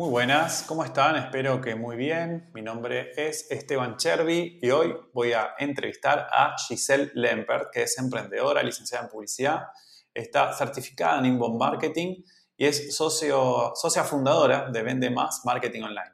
Muy 0.00 0.08
buenas, 0.08 0.62
¿cómo 0.66 0.82
están? 0.82 1.14
Espero 1.16 1.60
que 1.60 1.74
muy 1.74 1.94
bien. 1.94 2.50
Mi 2.54 2.62
nombre 2.62 3.12
es 3.18 3.50
Esteban 3.50 3.98
Chervi 3.98 4.58
y 4.62 4.70
hoy 4.70 4.96
voy 5.12 5.34
a 5.34 5.50
entrevistar 5.58 6.26
a 6.32 6.56
Giselle 6.56 7.10
Lempert, 7.12 7.70
que 7.70 7.82
es 7.82 7.98
emprendedora, 7.98 8.62
licenciada 8.62 9.04
en 9.04 9.10
publicidad, 9.10 9.64
está 10.14 10.54
certificada 10.54 11.18
en 11.18 11.26
Inbound 11.26 11.60
Marketing 11.60 12.22
y 12.56 12.64
es 12.64 12.96
socio, 12.96 13.74
socia 13.74 14.02
fundadora 14.02 14.70
de 14.70 14.82
Vende 14.82 15.10
Más 15.10 15.42
Marketing 15.44 15.82
Online. 15.82 16.12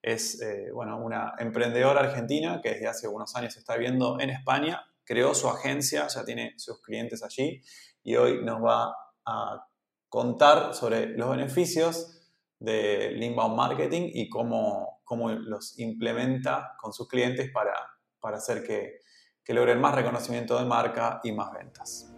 Es 0.00 0.40
eh, 0.40 0.70
bueno, 0.72 0.96
una 0.96 1.34
emprendedora 1.38 2.00
argentina 2.00 2.62
que 2.62 2.70
desde 2.70 2.88
hace 2.88 3.06
algunos 3.08 3.36
años 3.36 3.54
está 3.58 3.76
viviendo 3.76 4.18
en 4.18 4.30
España, 4.30 4.82
creó 5.04 5.34
su 5.34 5.50
agencia, 5.50 6.06
ya 6.08 6.24
tiene 6.24 6.54
sus 6.56 6.80
clientes 6.80 7.22
allí 7.22 7.60
y 8.02 8.16
hoy 8.16 8.42
nos 8.42 8.64
va 8.64 8.96
a 9.26 9.68
contar 10.08 10.72
sobre 10.72 11.08
los 11.08 11.28
beneficios 11.28 12.14
del 12.58 13.22
inbound 13.22 13.56
marketing 13.56 14.10
y 14.12 14.28
cómo, 14.28 15.00
cómo, 15.04 15.30
los 15.30 15.78
implementa 15.78 16.74
con 16.78 16.92
sus 16.92 17.08
clientes 17.08 17.50
para, 17.52 17.74
para 18.20 18.38
hacer 18.38 18.64
que, 18.66 19.00
que 19.44 19.54
logren 19.54 19.80
más 19.80 19.94
reconocimiento 19.94 20.58
de 20.58 20.64
marca 20.64 21.20
y 21.22 21.32
más 21.32 21.52
ventas. 21.52 22.12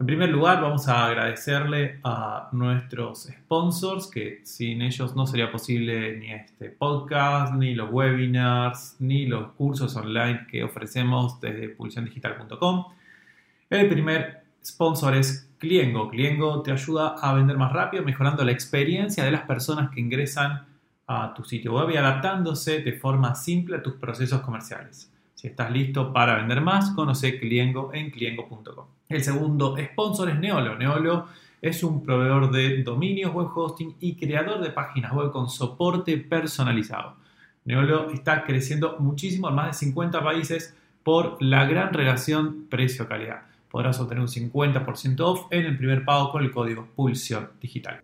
En 0.00 0.06
primer 0.06 0.30
lugar, 0.30 0.62
vamos 0.62 0.88
a 0.88 1.08
agradecerle 1.08 2.00
a 2.02 2.48
nuestros 2.52 3.24
sponsors, 3.24 4.06
que 4.06 4.40
sin 4.44 4.80
ellos 4.80 5.14
no 5.14 5.26
sería 5.26 5.52
posible 5.52 6.16
ni 6.16 6.32
este 6.32 6.70
podcast, 6.70 7.52
ni 7.52 7.74
los 7.74 7.90
webinars, 7.92 8.96
ni 8.98 9.26
los 9.26 9.52
cursos 9.52 9.94
online 9.96 10.46
que 10.50 10.64
ofrecemos 10.64 11.38
desde 11.38 11.68
publicidaddigital.com. 11.68 12.86
El 13.68 13.88
primer 13.90 14.39
sponsor 14.64 15.14
es 15.16 15.48
Cliengo. 15.58 16.08
Cliengo 16.08 16.62
te 16.62 16.72
ayuda 16.72 17.16
a 17.20 17.34
vender 17.34 17.56
más 17.56 17.72
rápido, 17.72 18.02
mejorando 18.02 18.44
la 18.44 18.52
experiencia 18.52 19.24
de 19.24 19.30
las 19.30 19.42
personas 19.42 19.90
que 19.90 20.00
ingresan 20.00 20.64
a 21.06 21.34
tu 21.34 21.44
sitio 21.44 21.74
web 21.74 21.90
y 21.90 21.96
adaptándose 21.96 22.80
de 22.80 22.92
forma 22.94 23.34
simple 23.34 23.76
a 23.76 23.82
tus 23.82 23.94
procesos 23.94 24.40
comerciales. 24.40 25.12
Si 25.34 25.48
estás 25.48 25.70
listo 25.70 26.12
para 26.12 26.36
vender 26.36 26.60
más, 26.60 26.90
conoce 26.92 27.38
Cliengo 27.38 27.90
en 27.92 28.10
cliengo.com. 28.10 28.86
El 29.08 29.22
segundo 29.22 29.76
sponsor 29.78 30.30
es 30.30 30.38
Neolo. 30.38 30.76
Neolo 30.76 31.26
es 31.60 31.82
un 31.82 32.02
proveedor 32.02 32.50
de 32.50 32.82
dominios, 32.82 33.34
web 33.34 33.48
hosting 33.54 33.96
y 34.00 34.14
creador 34.14 34.60
de 34.60 34.70
páginas 34.70 35.12
web 35.12 35.30
con 35.30 35.50
soporte 35.50 36.16
personalizado. 36.16 37.16
Neolo 37.64 38.10
está 38.10 38.44
creciendo 38.44 38.96
muchísimo 38.98 39.48
en 39.48 39.56
más 39.56 39.66
de 39.66 39.74
50 39.74 40.22
países 40.22 40.74
por 41.02 41.42
la 41.42 41.66
gran 41.66 41.92
relación 41.92 42.66
precio-calidad 42.70 43.49
podrás 43.70 44.00
obtener 44.00 44.20
un 44.20 44.28
50% 44.28 45.20
off 45.20 45.46
en 45.50 45.64
el 45.64 45.78
primer 45.78 46.04
pago 46.04 46.32
con 46.32 46.42
el 46.42 46.50
código 46.50 46.88
Pulsión 46.94 47.52
Digital. 47.60 48.02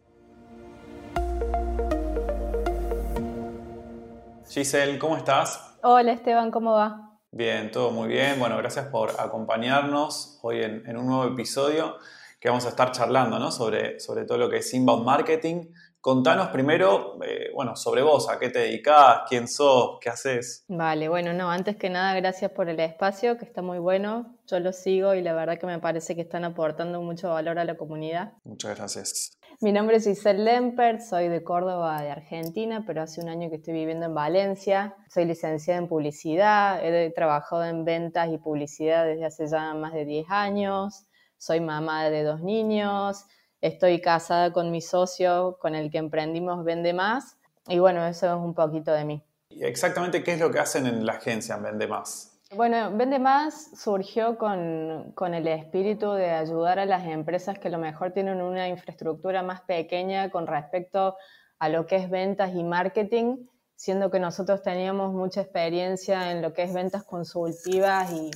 Giselle, 4.48 4.98
¿cómo 4.98 5.16
estás? 5.16 5.76
Hola 5.82 6.12
Esteban, 6.12 6.50
¿cómo 6.50 6.72
va? 6.72 7.18
Bien, 7.32 7.70
todo 7.70 7.90
muy 7.90 8.08
bien. 8.08 8.38
Bueno, 8.38 8.56
gracias 8.56 8.86
por 8.86 9.10
acompañarnos 9.20 10.38
hoy 10.42 10.62
en, 10.62 10.96
un 10.96 11.06
nuevo 11.06 11.24
episodio 11.24 11.96
que 12.40 12.48
vamos 12.48 12.64
a 12.64 12.70
estar 12.70 12.92
charlando 12.92 13.38
¿no? 13.38 13.50
sobre, 13.50 13.98
sobre 13.98 14.24
todo 14.24 14.38
lo 14.38 14.48
que 14.48 14.58
es 14.58 14.72
inbound 14.72 15.04
marketing 15.04 15.66
Contanos 16.06 16.50
primero, 16.50 17.18
eh, 17.24 17.50
bueno, 17.52 17.74
sobre 17.74 18.00
vos, 18.00 18.30
a 18.30 18.38
qué 18.38 18.48
te 18.48 18.60
dedicás, 18.60 19.22
quién 19.28 19.48
sos, 19.48 19.98
qué 20.00 20.08
haces. 20.08 20.64
Vale, 20.68 21.08
bueno, 21.08 21.32
no, 21.32 21.50
antes 21.50 21.74
que 21.74 21.90
nada, 21.90 22.14
gracias 22.14 22.52
por 22.52 22.68
el 22.68 22.78
espacio, 22.78 23.36
que 23.36 23.44
está 23.44 23.60
muy 23.60 23.80
bueno. 23.80 24.38
Yo 24.46 24.60
lo 24.60 24.72
sigo 24.72 25.14
y 25.14 25.20
la 25.20 25.32
verdad 25.32 25.58
que 25.58 25.66
me 25.66 25.80
parece 25.80 26.14
que 26.14 26.20
están 26.20 26.44
aportando 26.44 27.02
mucho 27.02 27.30
valor 27.30 27.58
a 27.58 27.64
la 27.64 27.76
comunidad. 27.76 28.34
Muchas 28.44 28.76
gracias. 28.76 29.36
Mi 29.60 29.72
nombre 29.72 29.96
es 29.96 30.04
Giselle 30.04 30.44
Lempert, 30.44 31.00
soy 31.00 31.26
de 31.26 31.42
Córdoba, 31.42 32.00
de 32.00 32.12
Argentina, 32.12 32.84
pero 32.86 33.02
hace 33.02 33.20
un 33.20 33.28
año 33.28 33.50
que 33.50 33.56
estoy 33.56 33.74
viviendo 33.74 34.06
en 34.06 34.14
Valencia. 34.14 34.94
Soy 35.12 35.24
licenciada 35.24 35.80
en 35.80 35.88
publicidad, 35.88 36.84
he 36.84 37.10
trabajado 37.10 37.64
en 37.64 37.84
ventas 37.84 38.28
y 38.32 38.38
publicidad 38.38 39.04
desde 39.06 39.24
hace 39.24 39.48
ya 39.48 39.74
más 39.74 39.92
de 39.92 40.04
10 40.04 40.30
años. 40.30 41.04
Soy 41.36 41.58
mamá 41.58 42.08
de 42.10 42.22
dos 42.22 42.42
niños, 42.42 43.26
Estoy 43.60 44.00
casada 44.00 44.52
con 44.52 44.70
mi 44.70 44.80
socio 44.80 45.56
con 45.60 45.74
el 45.74 45.90
que 45.90 45.98
emprendimos 45.98 46.64
Vende 46.64 46.92
Más. 46.92 47.36
Y 47.68 47.78
bueno, 47.78 48.06
eso 48.06 48.26
es 48.26 48.32
un 48.32 48.54
poquito 48.54 48.92
de 48.92 49.04
mí. 49.04 49.22
Exactamente, 49.50 50.22
¿qué 50.22 50.34
es 50.34 50.40
lo 50.40 50.50
que 50.50 50.58
hacen 50.58 50.86
en 50.86 51.06
la 51.06 51.12
agencia 51.12 51.56
Vende 51.56 51.86
Más? 51.86 52.38
Bueno, 52.54 52.96
Vende 52.96 53.18
Más 53.18 53.70
surgió 53.76 54.38
con, 54.38 55.12
con, 55.14 55.34
el 55.34 55.48
espíritu 55.48 56.12
de 56.12 56.30
ayudar 56.30 56.78
a 56.78 56.86
las 56.86 57.06
empresas 57.06 57.58
que 57.58 57.68
a 57.68 57.70
lo 57.70 57.78
mejor 57.78 58.12
tienen 58.12 58.40
una 58.40 58.68
infraestructura 58.68 59.42
más 59.42 59.62
pequeña 59.62 60.30
con 60.30 60.46
respecto 60.46 61.16
a 61.58 61.68
lo 61.68 61.86
que 61.86 61.96
es 61.96 62.10
ventas 62.10 62.54
y 62.54 62.62
marketing, 62.62 63.46
siendo 63.74 64.10
que 64.10 64.20
nosotros 64.20 64.62
teníamos 64.62 65.12
mucha 65.12 65.40
experiencia 65.40 66.30
en 66.30 66.42
lo 66.42 66.52
que 66.52 66.62
es 66.62 66.72
ventas 66.72 67.02
consultivas 67.02 68.12
y 68.12 68.30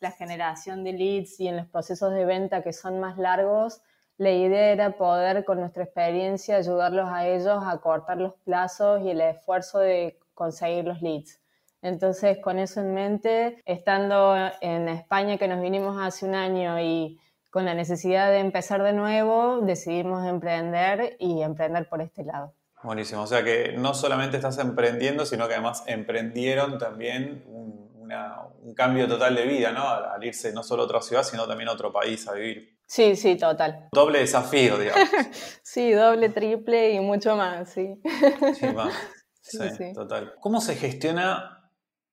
la 0.00 0.12
generación 0.12 0.82
de 0.84 0.92
leads 0.92 1.38
y 1.40 1.48
en 1.48 1.58
los 1.58 1.66
procesos 1.66 2.12
de 2.14 2.24
venta 2.24 2.62
que 2.62 2.72
son 2.72 3.00
más 3.00 3.18
largos 3.18 3.82
la 4.20 4.32
idea 4.32 4.72
era 4.72 4.90
poder 4.98 5.46
con 5.46 5.60
nuestra 5.60 5.84
experiencia 5.84 6.56
ayudarlos 6.56 7.08
a 7.08 7.26
ellos 7.26 7.64
a 7.64 7.78
cortar 7.78 8.18
los 8.18 8.34
plazos 8.44 9.00
y 9.02 9.08
el 9.08 9.22
esfuerzo 9.22 9.78
de 9.78 10.18
conseguir 10.34 10.84
los 10.84 11.00
leads. 11.00 11.40
Entonces, 11.80 12.36
con 12.36 12.58
eso 12.58 12.82
en 12.82 12.92
mente, 12.92 13.62
estando 13.64 14.36
en 14.60 14.90
España 14.90 15.38
que 15.38 15.48
nos 15.48 15.62
vinimos 15.62 15.96
hace 15.98 16.26
un 16.26 16.34
año 16.34 16.78
y 16.78 17.18
con 17.48 17.64
la 17.64 17.72
necesidad 17.72 18.30
de 18.30 18.40
empezar 18.40 18.82
de 18.82 18.92
nuevo, 18.92 19.62
decidimos 19.62 20.26
emprender 20.26 21.16
y 21.18 21.40
emprender 21.40 21.88
por 21.88 22.02
este 22.02 22.22
lado. 22.22 22.52
Buenísimo, 22.82 23.22
o 23.22 23.26
sea 23.26 23.42
que 23.42 23.72
no 23.78 23.94
solamente 23.94 24.36
estás 24.36 24.58
emprendiendo, 24.58 25.24
sino 25.24 25.48
que 25.48 25.54
además 25.54 25.82
emprendieron 25.86 26.76
también 26.76 27.42
cambio 28.74 29.08
total 29.08 29.34
de 29.34 29.46
vida, 29.46 29.72
¿no? 29.72 29.88
Al 29.88 30.22
irse 30.24 30.52
no 30.52 30.62
solo 30.62 30.82
a 30.82 30.84
otra 30.86 31.02
ciudad, 31.02 31.22
sino 31.22 31.46
también 31.46 31.68
a 31.68 31.72
otro 31.72 31.92
país 31.92 32.26
a 32.28 32.32
vivir. 32.32 32.78
Sí, 32.86 33.14
sí, 33.14 33.36
total. 33.36 33.88
Doble 33.92 34.18
desafío, 34.18 34.76
digamos. 34.76 35.08
sí, 35.62 35.92
doble, 35.92 36.28
triple 36.30 36.90
y 36.90 37.00
mucho 37.00 37.36
más, 37.36 37.70
sí. 37.70 38.00
sí, 38.54 38.66
más. 38.74 38.94
Sí, 39.42 39.92
total. 39.94 40.34
¿Cómo 40.38 40.60
se 40.60 40.76
gestiona 40.76 41.60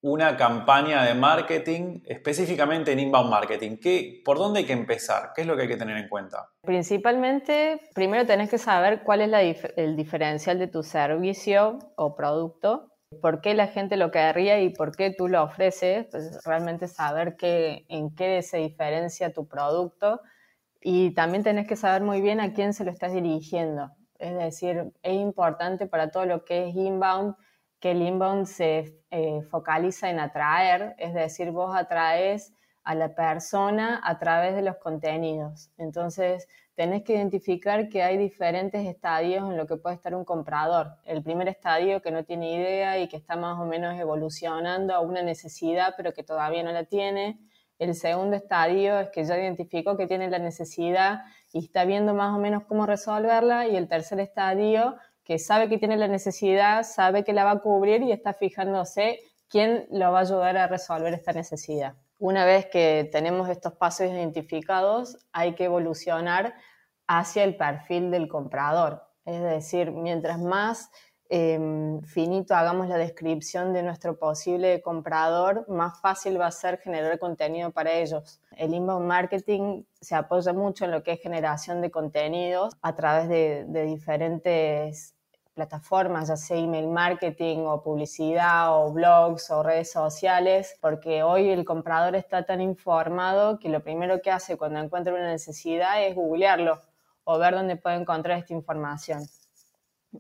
una 0.01 0.37
campaña 0.37 1.03
de 1.03 1.13
marketing, 1.13 2.01
específicamente 2.05 2.91
en 2.91 2.99
inbound 2.99 3.29
marketing? 3.29 3.77
¿Qué, 3.81 4.21
¿Por 4.23 4.37
dónde 4.37 4.59
hay 4.59 4.65
que 4.65 4.73
empezar? 4.73 5.33
¿Qué 5.35 5.41
es 5.41 5.47
lo 5.47 5.55
que 5.55 5.63
hay 5.63 5.67
que 5.67 5.77
tener 5.77 5.97
en 5.97 6.07
cuenta? 6.07 6.49
Principalmente, 6.61 7.79
primero 7.93 8.25
tenés 8.25 8.49
que 8.49 8.57
saber 8.57 9.03
cuál 9.03 9.21
es 9.21 9.59
el 9.75 9.95
diferencial 9.95 10.57
de 10.57 10.67
tu 10.67 10.81
servicio 10.81 11.79
o 11.95 12.15
producto 12.15 12.96
por 13.21 13.41
qué 13.41 13.53
la 13.53 13.67
gente 13.67 13.97
lo 13.97 14.11
querría 14.11 14.59
y 14.61 14.69
por 14.69 14.95
qué 14.95 15.11
tú 15.11 15.27
lo 15.27 15.43
ofreces, 15.43 16.07
pues 16.11 16.43
realmente 16.45 16.87
saber 16.87 17.35
qué, 17.37 17.85
en 17.89 18.13
qué 18.15 18.41
se 18.41 18.57
diferencia 18.57 19.33
tu 19.33 19.47
producto 19.47 20.21
y 20.81 21.11
también 21.13 21.43
tenés 21.43 21.67
que 21.67 21.75
saber 21.75 22.01
muy 22.01 22.21
bien 22.21 22.39
a 22.39 22.53
quién 22.53 22.73
se 22.73 22.83
lo 22.83 22.91
estás 22.91 23.13
dirigiendo. 23.13 23.91
Es 24.19 24.35
decir, 24.37 24.91
es 25.03 25.13
importante 25.13 25.87
para 25.87 26.11
todo 26.11 26.25
lo 26.25 26.43
que 26.43 26.69
es 26.69 26.75
inbound 26.75 27.35
que 27.79 27.91
el 27.91 28.01
inbound 28.01 28.45
se 28.45 28.99
eh, 29.11 29.41
focaliza 29.43 30.09
en 30.09 30.19
atraer, 30.19 30.95
es 30.97 31.13
decir, 31.13 31.51
vos 31.51 31.75
atraes 31.75 32.53
a 32.87 32.95
la 32.95 33.13
persona 33.13 33.99
a 34.01 34.17
través 34.17 34.55
de 34.55 34.61
los 34.61 34.77
contenidos. 34.77 35.71
Entonces, 35.77 36.47
tenés 36.73 37.03
que 37.03 37.15
identificar 37.15 37.89
que 37.89 38.01
hay 38.01 38.15
diferentes 38.15 38.87
estadios 38.87 39.43
en 39.43 39.57
lo 39.57 39.67
que 39.67 39.75
puede 39.75 39.97
estar 39.97 40.15
un 40.15 40.23
comprador. 40.23 40.93
El 41.03 41.21
primer 41.21 41.49
estadio 41.49 42.01
que 42.01 42.11
no 42.11 42.23
tiene 42.23 42.55
idea 42.55 42.97
y 42.97 43.09
que 43.09 43.17
está 43.17 43.35
más 43.35 43.59
o 43.59 43.65
menos 43.65 43.99
evolucionando 43.99 44.93
a 44.93 45.01
una 45.01 45.21
necesidad, 45.21 45.95
pero 45.97 46.13
que 46.13 46.23
todavía 46.23 46.63
no 46.63 46.71
la 46.71 46.85
tiene. 46.85 47.41
El 47.77 47.93
segundo 47.93 48.37
estadio 48.37 48.97
es 49.01 49.09
que 49.09 49.25
ya 49.25 49.37
identificó 49.37 49.97
que 49.97 50.07
tiene 50.07 50.29
la 50.29 50.39
necesidad 50.39 51.25
y 51.51 51.65
está 51.65 51.83
viendo 51.83 52.13
más 52.13 52.33
o 52.33 52.39
menos 52.39 52.63
cómo 52.69 52.85
resolverla. 52.85 53.67
Y 53.67 53.75
el 53.75 53.89
tercer 53.89 54.21
estadio, 54.21 54.95
que 55.25 55.39
sabe 55.39 55.67
que 55.67 55.77
tiene 55.77 55.97
la 55.97 56.07
necesidad, 56.07 56.83
sabe 56.83 57.25
que 57.25 57.33
la 57.33 57.43
va 57.43 57.51
a 57.51 57.59
cubrir 57.59 58.01
y 58.03 58.13
está 58.13 58.31
fijándose 58.31 59.19
quién 59.49 59.87
lo 59.91 60.13
va 60.13 60.19
a 60.19 60.21
ayudar 60.21 60.55
a 60.55 60.67
resolver 60.67 61.13
esta 61.13 61.33
necesidad. 61.33 61.95
Una 62.19 62.45
vez 62.45 62.65
que 62.67 63.07
tenemos 63.11 63.49
estos 63.49 63.73
pasos 63.73 64.07
identificados, 64.07 65.17
hay 65.31 65.55
que 65.55 65.65
evolucionar 65.65 66.55
hacia 67.07 67.43
el 67.43 67.55
perfil 67.55 68.11
del 68.11 68.27
comprador. 68.27 69.03
Es 69.25 69.41
decir, 69.41 69.91
mientras 69.91 70.39
más 70.39 70.89
Em, 71.29 72.01
finito 72.03 72.55
hagamos 72.55 72.87
la 72.87 72.97
descripción 72.97 73.73
de 73.73 73.83
nuestro 73.83 74.17
posible 74.17 74.81
comprador, 74.81 75.67
más 75.67 75.99
fácil 75.99 76.39
va 76.39 76.47
a 76.47 76.51
ser 76.51 76.79
generar 76.79 77.19
contenido 77.19 77.71
para 77.71 77.91
ellos. 77.93 78.39
El 78.51 78.73
inbound 78.73 79.05
marketing 79.05 79.83
se 79.99 80.15
apoya 80.15 80.53
mucho 80.53 80.85
en 80.85 80.91
lo 80.91 81.03
que 81.03 81.13
es 81.13 81.21
generación 81.21 81.81
de 81.81 81.91
contenidos 81.91 82.73
a 82.81 82.95
través 82.95 83.27
de, 83.27 83.65
de 83.67 83.83
diferentes 83.83 85.16
plataformas, 85.57 86.27
ya 86.27 86.37
sea 86.37 86.55
email 86.55 86.87
marketing 86.87 87.65
o 87.65 87.81
publicidad 87.81 88.77
o 88.77 88.93
blogs 88.93 89.49
o 89.49 89.63
redes 89.63 89.91
sociales, 89.91 90.77
porque 90.79 91.23
hoy 91.23 91.49
el 91.49 91.65
comprador 91.65 92.15
está 92.15 92.45
tan 92.45 92.61
informado 92.61 93.57
que 93.57 93.67
lo 93.67 93.81
primero 93.81 94.21
que 94.21 94.29
hace 94.29 94.55
cuando 94.55 94.79
encuentra 94.79 95.13
una 95.13 95.31
necesidad 95.31 96.05
es 96.05 96.15
googlearlo 96.15 96.79
o 97.23 97.39
ver 97.39 97.55
dónde 97.55 97.75
puedo 97.75 97.99
encontrar 97.99 98.37
esta 98.37 98.53
información. 98.53 99.23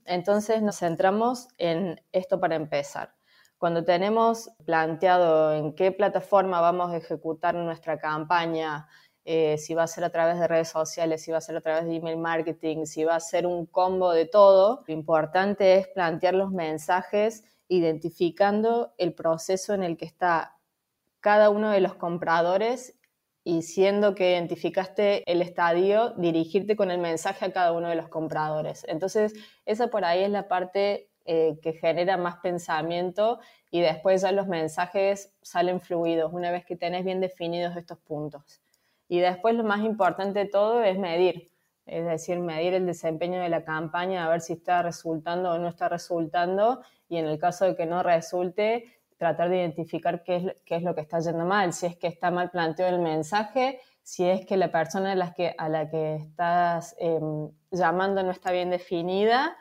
Entonces 0.05 0.63
nos 0.63 0.79
centramos 0.79 1.49
en 1.59 2.01
esto 2.11 2.39
para 2.39 2.55
empezar. 2.55 3.13
Cuando 3.59 3.85
tenemos 3.85 4.49
planteado 4.65 5.53
en 5.53 5.73
qué 5.73 5.91
plataforma 5.91 6.61
vamos 6.61 6.91
a 6.91 6.97
ejecutar 6.97 7.53
nuestra 7.53 7.99
campaña, 7.99 8.87
eh, 9.29 9.57
si 9.57 9.73
va 9.73 9.83
a 9.83 9.87
ser 9.87 10.05
a 10.05 10.09
través 10.09 10.39
de 10.39 10.47
redes 10.47 10.69
sociales, 10.69 11.21
si 11.21 11.31
va 11.31 11.39
a 11.39 11.41
ser 11.41 11.57
a 11.57 11.61
través 11.61 11.83
de 11.83 11.97
email 11.97 12.17
marketing, 12.17 12.85
si 12.85 13.03
va 13.03 13.15
a 13.15 13.19
ser 13.19 13.45
un 13.45 13.65
combo 13.65 14.13
de 14.13 14.25
todo, 14.25 14.85
lo 14.87 14.93
importante 14.93 15.75
es 15.75 15.89
plantear 15.89 16.33
los 16.33 16.49
mensajes 16.53 17.43
identificando 17.67 18.93
el 18.97 19.13
proceso 19.13 19.73
en 19.73 19.83
el 19.83 19.97
que 19.97 20.05
está 20.05 20.55
cada 21.19 21.49
uno 21.49 21.71
de 21.71 21.81
los 21.81 21.95
compradores 21.95 22.97
y 23.43 23.63
siendo 23.63 24.15
que 24.15 24.31
identificaste 24.31 25.29
el 25.29 25.41
estadio, 25.41 26.11
dirigirte 26.11 26.77
con 26.77 26.89
el 26.89 26.99
mensaje 26.99 27.43
a 27.43 27.51
cada 27.51 27.73
uno 27.73 27.89
de 27.89 27.95
los 27.95 28.07
compradores. 28.07 28.85
Entonces, 28.87 29.33
esa 29.65 29.87
por 29.87 30.05
ahí 30.05 30.23
es 30.23 30.29
la 30.29 30.47
parte 30.47 31.09
eh, 31.25 31.59
que 31.61 31.73
genera 31.73 32.15
más 32.15 32.37
pensamiento 32.37 33.41
y 33.71 33.81
después 33.81 34.21
ya 34.21 34.31
los 34.31 34.47
mensajes 34.47 35.33
salen 35.41 35.81
fluidos 35.81 36.31
una 36.31 36.49
vez 36.49 36.63
que 36.63 36.77
tenés 36.77 37.03
bien 37.03 37.19
definidos 37.19 37.75
estos 37.75 37.97
puntos. 37.97 38.61
Y 39.07 39.19
después 39.19 39.55
lo 39.55 39.63
más 39.63 39.81
importante 39.81 40.39
de 40.39 40.45
todo 40.45 40.83
es 40.83 40.97
medir, 40.97 41.49
es 41.85 42.05
decir, 42.05 42.39
medir 42.39 42.73
el 42.73 42.85
desempeño 42.85 43.39
de 43.39 43.49
la 43.49 43.63
campaña, 43.63 44.25
a 44.25 44.29
ver 44.29 44.41
si 44.41 44.53
está 44.53 44.81
resultando 44.81 45.51
o 45.51 45.57
no 45.57 45.69
está 45.69 45.87
resultando 45.87 46.81
y 47.07 47.17
en 47.17 47.25
el 47.25 47.39
caso 47.39 47.65
de 47.65 47.75
que 47.75 47.85
no 47.85 48.03
resulte, 48.03 48.97
tratar 49.17 49.49
de 49.49 49.57
identificar 49.57 50.23
qué 50.23 50.35
es, 50.35 50.61
qué 50.65 50.75
es 50.75 50.83
lo 50.83 50.93
que 50.93 51.01
está 51.01 51.19
yendo 51.19 51.45
mal, 51.45 51.73
si 51.73 51.85
es 51.85 51.95
que 51.97 52.07
está 52.07 52.31
mal 52.31 52.51
planteado 52.51 52.95
el 52.95 53.01
mensaje, 53.01 53.79
si 54.03 54.25
es 54.25 54.45
que 54.45 54.57
la 54.57 54.71
persona 54.71 55.13
a 55.13 55.15
la 55.15 55.33
que, 55.33 55.53
a 55.57 55.69
la 55.69 55.89
que 55.89 56.15
estás 56.15 56.95
em, 56.99 57.49
llamando 57.71 58.23
no 58.23 58.31
está 58.31 58.51
bien 58.51 58.69
definida 58.69 59.57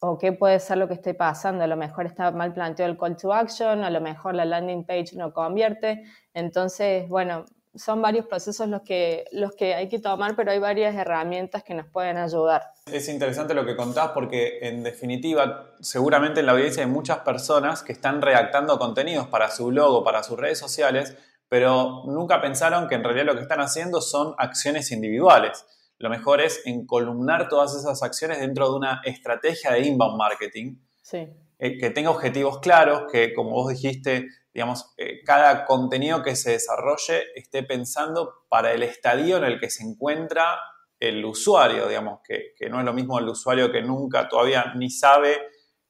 o 0.00 0.18
qué 0.18 0.32
puede 0.32 0.60
ser 0.60 0.78
lo 0.78 0.88
que 0.88 0.94
esté 0.94 1.14
pasando. 1.14 1.64
A 1.64 1.66
lo 1.66 1.76
mejor 1.76 2.06
está 2.06 2.30
mal 2.30 2.52
planteado 2.52 2.92
el 2.92 2.98
call 2.98 3.16
to 3.16 3.32
action, 3.32 3.82
a 3.82 3.90
lo 3.90 4.00
mejor 4.00 4.34
la 4.34 4.44
landing 4.44 4.84
page 4.84 5.16
no 5.16 5.32
convierte. 5.32 6.04
Entonces, 6.34 7.08
bueno, 7.08 7.46
son 7.76 8.02
varios 8.02 8.26
procesos 8.26 8.68
los 8.68 8.82
que, 8.82 9.24
los 9.32 9.54
que 9.54 9.74
hay 9.74 9.88
que 9.88 9.98
tomar, 9.98 10.36
pero 10.36 10.50
hay 10.50 10.58
varias 10.58 10.94
herramientas 10.94 11.62
que 11.62 11.74
nos 11.74 11.86
pueden 11.86 12.16
ayudar. 12.16 12.62
Es 12.90 13.08
interesante 13.08 13.54
lo 13.54 13.64
que 13.64 13.76
contás 13.76 14.10
porque 14.12 14.58
en 14.62 14.82
definitiva 14.82 15.74
seguramente 15.80 16.40
en 16.40 16.46
la 16.46 16.52
audiencia 16.52 16.82
hay 16.82 16.90
muchas 16.90 17.18
personas 17.18 17.82
que 17.82 17.92
están 17.92 18.22
redactando 18.22 18.78
contenidos 18.78 19.28
para 19.28 19.50
su 19.50 19.66
blog 19.66 19.94
o 19.94 20.04
para 20.04 20.22
sus 20.22 20.38
redes 20.38 20.58
sociales, 20.58 21.16
pero 21.48 22.02
nunca 22.06 22.40
pensaron 22.40 22.88
que 22.88 22.96
en 22.96 23.04
realidad 23.04 23.26
lo 23.26 23.34
que 23.34 23.42
están 23.42 23.60
haciendo 23.60 24.00
son 24.00 24.34
acciones 24.38 24.90
individuales. 24.90 25.64
Lo 25.98 26.10
mejor 26.10 26.40
es 26.40 26.62
encolumnar 26.66 27.48
todas 27.48 27.74
esas 27.74 28.02
acciones 28.02 28.40
dentro 28.40 28.70
de 28.70 28.76
una 28.76 29.00
estrategia 29.04 29.72
de 29.72 29.80
inbound 29.80 30.18
marketing. 30.18 30.76
Sí. 31.02 31.28
Eh, 31.58 31.78
que 31.78 31.88
tenga 31.90 32.10
objetivos 32.10 32.58
claros, 32.58 33.04
que 33.10 33.32
como 33.32 33.52
vos 33.52 33.70
dijiste, 33.70 34.28
digamos, 34.56 34.94
eh, 34.96 35.22
cada 35.22 35.66
contenido 35.66 36.22
que 36.22 36.34
se 36.34 36.52
desarrolle 36.52 37.24
esté 37.34 37.62
pensando 37.62 38.46
para 38.48 38.72
el 38.72 38.82
estadio 38.82 39.36
en 39.36 39.44
el 39.44 39.60
que 39.60 39.68
se 39.68 39.84
encuentra 39.84 40.58
el 40.98 41.22
usuario, 41.26 41.86
digamos, 41.86 42.20
que, 42.26 42.54
no 42.70 42.78
es 42.78 42.86
lo 42.86 42.94
mismo 42.94 43.18
el 43.18 43.28
usuario 43.28 43.70
que 43.70 43.82
nunca 43.82 44.30
todavía 44.30 44.72
ni 44.74 44.88
sabe 44.88 45.36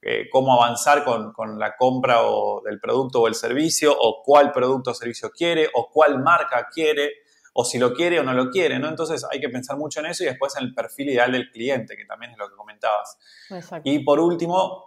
eh, 0.01 0.27
cómo 0.29 0.51
avanzar 0.51 1.05
con, 1.05 1.57
la 1.57 1.77
compra 1.77 2.23
o 2.23 2.61
del 2.61 2.81
producto 2.81 3.21
o 3.21 3.29
el 3.29 3.35
servicio, 3.35 3.95
o 3.97 4.21
cuál 4.21 4.51
producto 4.51 4.91
o 4.91 4.93
servicio 4.93 5.31
quiere, 5.31 5.69
o 5.73 5.89
cuál 5.89 6.21
marca 6.21 6.67
quiere, 6.69 7.09
o 7.53 7.63
si 7.63 7.79
lo 7.79 7.93
quiere 7.93 8.19
o 8.19 8.23
no 8.23 8.33
lo 8.33 8.49
quiere, 8.49 8.79
¿no? 8.79 8.89
Entonces 8.89 9.25
hay 9.31 9.39
que 9.39 9.47
pensar 9.47 9.77
mucho 9.77 10.01
en 10.01 10.07
eso 10.07 10.25
y 10.25 10.27
después 10.27 10.57
en 10.57 10.65
el 10.65 10.73
perfil 10.73 11.11
ideal 11.11 11.31
del 11.31 11.49
cliente, 11.51 11.95
que 11.95 12.03
también 12.03 12.33
es 12.33 12.37
lo 12.37 12.49
que 12.49 12.55
comentabas. 12.57 13.17
Y 13.85 13.99
por 13.99 14.19
último, 14.19 14.86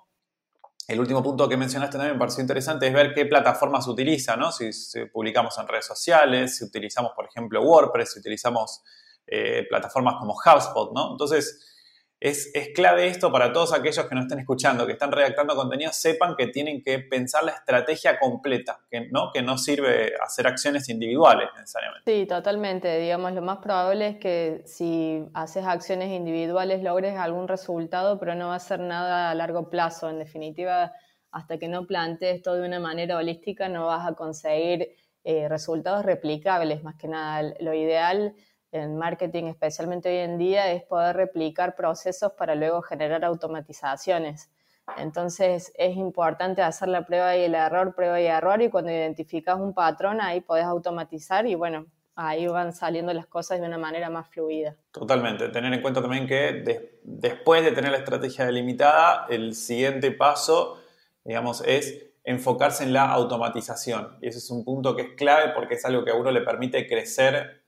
el 0.90 0.98
último 0.98 1.22
punto 1.22 1.48
que 1.48 1.56
mencionaste 1.56 1.96
también 1.96 2.14
me 2.14 2.18
pareció 2.18 2.40
interesante 2.40 2.88
es 2.88 2.92
ver 2.92 3.14
qué 3.14 3.24
plataformas 3.24 3.84
se 3.84 3.90
utiliza, 3.90 4.36
¿no? 4.36 4.50
Si, 4.50 4.70
publicamos 5.12 5.56
en 5.58 5.68
redes 5.68 5.86
sociales, 5.86 6.56
si 6.56 6.64
utilizamos, 6.64 7.12
por 7.14 7.26
ejemplo, 7.26 7.62
WordPress, 7.62 8.14
si 8.14 8.18
utilizamos 8.18 8.82
eh, 9.24 9.66
plataformas 9.68 10.16
como 10.18 10.34
HubSpot, 10.34 10.92
¿no? 10.92 11.12
Entonces, 11.12 11.79
es, 12.20 12.52
clave 12.74 13.06
esto 13.06 13.32
para 13.32 13.50
todos 13.50 13.72
aquellos 13.72 14.06
que 14.06 14.14
nos 14.14 14.26
estén 14.26 14.40
escuchando, 14.40 14.86
que 14.86 14.92
están 14.92 15.10
redactando 15.10 15.56
contenido, 15.56 15.90
sepan 15.90 16.36
que 16.36 16.48
tienen 16.48 16.82
que 16.82 16.98
pensar 16.98 17.44
la 17.44 17.52
estrategia 17.52 18.18
completa, 18.18 18.80
que 18.90 19.08
no, 19.10 19.30
que 19.32 19.40
no 19.40 19.56
sirve 19.56 20.12
hacer 20.22 20.46
acciones 20.46 20.90
individuales 20.90 21.48
necesariamente. 21.56 22.12
Sí, 22.12 22.26
totalmente. 22.26 22.98
Digamos, 22.98 23.32
lo 23.32 23.40
más 23.40 23.58
probable 23.58 24.08
es 24.08 24.16
que 24.18 24.62
si 24.66 25.24
haces 25.32 25.64
acciones 25.64 26.10
individuales 26.10 26.82
logres 26.82 27.16
algún 27.16 27.48
resultado, 27.48 28.18
pero 28.18 28.34
no 28.34 28.48
va 28.48 28.56
a 28.56 28.60
ser 28.60 28.80
nada 28.80 29.30
a 29.30 29.34
largo 29.34 29.70
plazo. 29.70 30.10
En 30.10 30.18
definitiva, 30.18 30.92
hasta 31.30 31.56
que 31.56 31.68
no 31.68 31.86
plantees 31.86 32.36
esto 32.36 32.54
de 32.54 32.66
una 32.66 32.80
manera 32.80 33.16
holística, 33.16 33.70
no 33.70 33.86
vas 33.86 34.06
a 34.06 34.12
conseguir 34.12 34.94
eh, 35.24 35.48
resultados 35.48 36.04
replicables, 36.04 36.82
más 36.82 36.96
que 36.96 37.08
nada. 37.08 37.54
Lo 37.60 37.72
ideal 37.72 38.34
en 38.72 38.96
marketing, 38.96 39.44
especialmente 39.44 40.08
hoy 40.08 40.18
en 40.18 40.38
día, 40.38 40.72
es 40.72 40.82
poder 40.82 41.16
replicar 41.16 41.74
procesos 41.74 42.32
para 42.32 42.54
luego 42.54 42.82
generar 42.82 43.24
automatizaciones. 43.24 44.50
Entonces 44.96 45.72
es 45.76 45.96
importante 45.96 46.62
hacer 46.62 46.88
la 46.88 47.06
prueba 47.06 47.36
y 47.36 47.42
el 47.42 47.54
error, 47.54 47.94
prueba 47.94 48.20
y 48.20 48.26
error, 48.26 48.60
y 48.62 48.70
cuando 48.70 48.90
identificas 48.90 49.58
un 49.58 49.74
patrón, 49.74 50.20
ahí 50.20 50.40
podés 50.40 50.64
automatizar 50.64 51.46
y 51.46 51.54
bueno, 51.54 51.86
ahí 52.16 52.46
van 52.46 52.72
saliendo 52.72 53.12
las 53.12 53.26
cosas 53.26 53.60
de 53.60 53.66
una 53.66 53.78
manera 53.78 54.10
más 54.10 54.28
fluida. 54.28 54.76
Totalmente. 54.90 55.48
Tener 55.48 55.72
en 55.72 55.80
cuenta 55.80 56.02
también 56.02 56.26
que 56.26 56.64
después 57.02 57.64
de 57.64 57.72
tener 57.72 57.90
la 57.90 57.98
estrategia 57.98 58.44
delimitada, 58.46 59.26
el 59.28 59.54
siguiente 59.54 60.10
paso, 60.10 60.78
digamos, 61.24 61.62
es 61.66 62.06
enfocarse 62.24 62.84
en 62.84 62.92
la 62.92 63.10
automatización. 63.10 64.18
Y 64.20 64.28
ese 64.28 64.38
es 64.38 64.50
un 64.50 64.64
punto 64.64 64.94
que 64.94 65.02
es 65.02 65.08
clave 65.16 65.52
porque 65.54 65.74
es 65.74 65.84
algo 65.84 66.04
que 66.04 66.10
a 66.10 66.14
uno 66.14 66.30
le 66.30 66.42
permite 66.42 66.86
crecer 66.86 67.59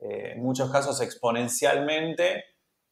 eh, 0.00 0.32
en 0.34 0.42
muchos 0.42 0.70
casos 0.70 1.00
exponencialmente, 1.00 2.44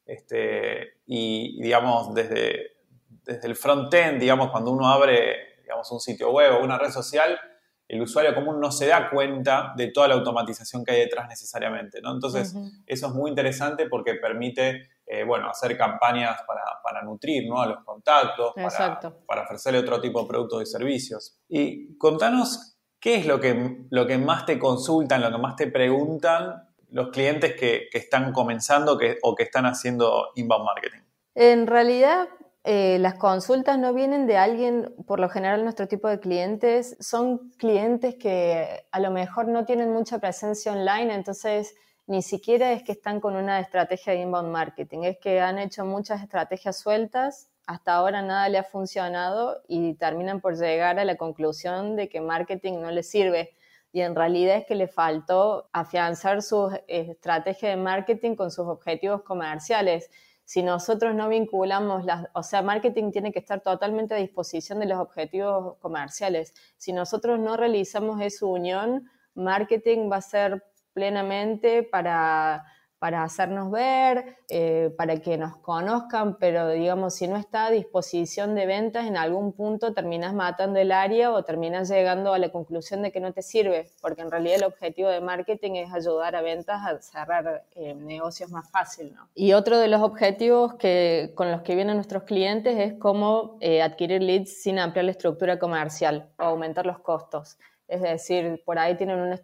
este, 0.06 1.00
y 1.06 1.60
digamos, 1.60 2.14
desde, 2.14 2.78
desde 3.25 3.49
el 3.49 3.56
front-end, 3.56 4.20
digamos, 4.20 4.50
cuando 4.50 4.70
uno 4.70 4.88
abre 4.88 5.49
digamos, 5.69 5.93
un 5.93 6.00
sitio 6.00 6.31
web 6.31 6.55
o 6.55 6.64
una 6.64 6.78
red 6.78 6.90
social, 6.90 7.38
el 7.87 8.00
usuario 8.00 8.34
común 8.34 8.58
no 8.58 8.72
se 8.72 8.87
da 8.87 9.10
cuenta 9.10 9.75
de 9.76 9.88
toda 9.88 10.08
la 10.08 10.14
automatización 10.14 10.82
que 10.82 10.93
hay 10.93 11.00
detrás 11.00 11.28
necesariamente, 11.28 12.00
¿no? 12.00 12.12
Entonces, 12.12 12.55
eso 12.86 13.06
es 13.06 13.12
muy 13.12 13.31
interesante 13.31 13.86
porque 13.86 14.15
permite, 14.15 14.88
eh, 15.06 15.24
bueno, 15.24 15.50
hacer 15.50 15.77
campañas 15.77 16.38
para, 16.46 16.62
para 16.82 17.03
nutrir, 17.03 17.46
¿no? 17.48 17.60
A 17.60 17.67
los 17.67 17.84
contactos, 17.84 18.53
para, 18.55 19.00
para, 19.27 19.43
ofrecerle 19.43 19.79
otro 19.79 20.00
tipo 20.00 20.22
de 20.22 20.29
productos 20.29 20.62
y 20.62 20.67
servicios. 20.67 21.38
Y 21.48 21.96
contanos, 21.96 22.79
¿qué 22.98 23.17
es 23.17 23.27
lo 23.27 23.41
que, 23.41 23.86
lo 23.91 24.06
que 24.06 24.19
más 24.19 24.46
te 24.46 24.58
consultan, 24.58 25.20
lo 25.20 25.31
que 25.31 25.38
más 25.38 25.56
te 25.56 25.67
preguntan 25.67 26.68
los 26.91 27.11
clientes 27.11 27.55
que, 27.55 27.89
están 27.93 28.33
comenzando 28.33 28.99
o 29.23 29.35
que 29.35 29.43
están 29.43 29.67
haciendo 29.67 30.29
inbound 30.35 30.65
marketing? 30.65 31.01
En 31.35 31.67
realidad, 31.67 32.29
eh, 32.65 32.99
las 32.99 33.15
consultas 33.15 33.79
no 33.79 33.95
vienen 33.95 34.27
de 34.27 34.37
alguien, 34.37 34.95
por 35.07 35.21
lo 35.21 35.29
general 35.29 35.63
nuestro 35.63 35.89
tipo 35.89 36.09
de 36.09 36.21
clientes. 36.21 36.97
Son 37.01 37.51
clientes 37.53 38.17
que 38.17 38.85
a 38.91 39.01
lo 39.01 39.11
mejor 39.11 39.49
no 39.49 39.65
tienen 39.65 39.93
mucha 39.93 40.19
presencia 40.19 40.73
online, 40.73 41.15
entonces 41.15 41.75
ni 42.07 42.23
siquiera 42.23 42.73
es 42.73 42.83
que 42.83 42.93
están 42.93 43.21
con 43.21 43.37
una 43.37 43.61
estrategia 43.61 44.13
de 44.13 44.21
inbound 44.21 44.51
marketing, 44.51 45.05
es 45.05 45.19
que 45.19 45.41
han 45.41 45.59
hecho 45.59 45.85
muchas 45.85 46.23
estrategias 46.23 46.79
sueltas, 46.79 47.51
hasta 47.67 47.95
ahora 47.95 48.23
nada 48.23 48.49
le 48.49 48.59
ha 48.59 48.65
funcionado 48.65 49.63
y 49.69 49.95
terminan 49.95 50.41
por 50.41 50.57
llegar 50.57 50.99
a 50.99 51.05
la 51.05 51.17
conclusión 51.17 51.97
de 51.97 52.09
que 52.09 52.23
marketing 52.23 52.81
no 52.81 52.91
les 52.91 53.11
sirve 53.11 53.53
y 53.93 54.01
en 54.01 54.15
realidad 54.15 54.57
es 54.57 54.67
que 54.67 54.75
le 54.75 54.89
faltó 54.89 55.69
afianzar 55.73 56.43
su 56.43 56.71
estrategia 56.87 57.71
de 57.71 57.77
marketing 57.77 58.35
con 58.35 58.51
sus 58.51 58.67
objetivos 58.67 59.23
comerciales. 59.23 60.11
Si 60.45 60.63
nosotros 60.63 61.15
no 61.15 61.29
vinculamos, 61.29 62.05
las, 62.05 62.27
o 62.35 62.43
sea, 62.43 62.63
marketing 62.63 63.11
tiene 63.11 63.33
que 63.33 63.39
estar 63.39 63.61
totalmente 63.61 64.15
a 64.15 64.19
disposición 64.19 64.79
de 64.81 64.87
los 64.87 64.99
objetivos 64.99 65.77
comerciales. 65.79 66.55
Si 66.77 66.93
nosotros 66.93 67.39
no 67.39 67.57
realizamos 67.57 68.21
esa 68.21 68.47
unión, 68.47 69.11
marketing 69.35 70.11
va 70.11 70.17
a 70.17 70.23
ser 70.23 70.65
plenamente 70.93 71.83
para 71.83 72.65
para 72.98 73.22
hacernos 73.22 73.70
ver, 73.70 74.38
eh, 74.48 74.93
para 74.96 75.19
que 75.19 75.38
nos 75.38 75.56
conozcan, 75.58 76.36
pero 76.38 76.69
digamos, 76.70 77.14
si 77.14 77.28
no 77.28 77.36
está 77.36 77.67
a 77.67 77.70
disposición 77.70 78.55
de 78.56 78.67
ventas, 78.67 79.06
en 79.06 79.17
algún 79.17 79.52
punto 79.52 79.94
terminas 79.94 80.34
matando 80.34 80.81
el 80.81 80.90
área 80.90 81.31
o 81.31 81.44
terminas 81.44 81.88
llegando 81.88 82.32
a 82.32 82.38
la 82.38 82.50
conclusión 82.50 83.02
de 83.02 83.12
que 83.12 83.20
no 83.20 83.32
te 83.32 83.43
sirve, 83.43 83.90
porque 84.00 84.22
en 84.22 84.31
realidad 84.31 84.56
el 84.56 84.64
objetivo 84.64 85.08
de 85.10 85.20
marketing 85.20 85.72
es 85.76 85.93
ayudar 85.93 86.34
a 86.34 86.43
ventas 86.43 86.81
a 86.84 87.00
cerrar 87.00 87.64
eh, 87.76 87.94
negocios 87.94 88.50
más 88.50 88.69
fácil. 88.70 89.14
¿no? 89.14 89.28
Y 89.34 89.52
otro 89.52 89.78
de 89.78 89.86
los 89.86 90.02
objetivos 90.02 90.74
que, 90.74 91.32
con 91.36 91.52
los 91.52 91.62
que 91.62 91.76
vienen 91.76 91.96
nuestros 91.96 92.24
clientes 92.24 92.78
es 92.78 92.94
cómo 92.94 93.58
eh, 93.60 93.81
adquirir 93.81 94.22
leads 94.22 94.62
sin 94.62 94.78
ampliar 94.81 95.05
la 95.05 95.12
estructura 95.12 95.58
comercial 95.58 96.31
o 96.38 96.43
aumentar 96.43 96.84
los 96.84 96.98
costos. 96.98 97.58
Es 97.86 98.02
decir, 98.02 98.62
por 98.67 98.78
ahí 98.78 98.96
tienen 98.96 99.19
una 99.19 99.38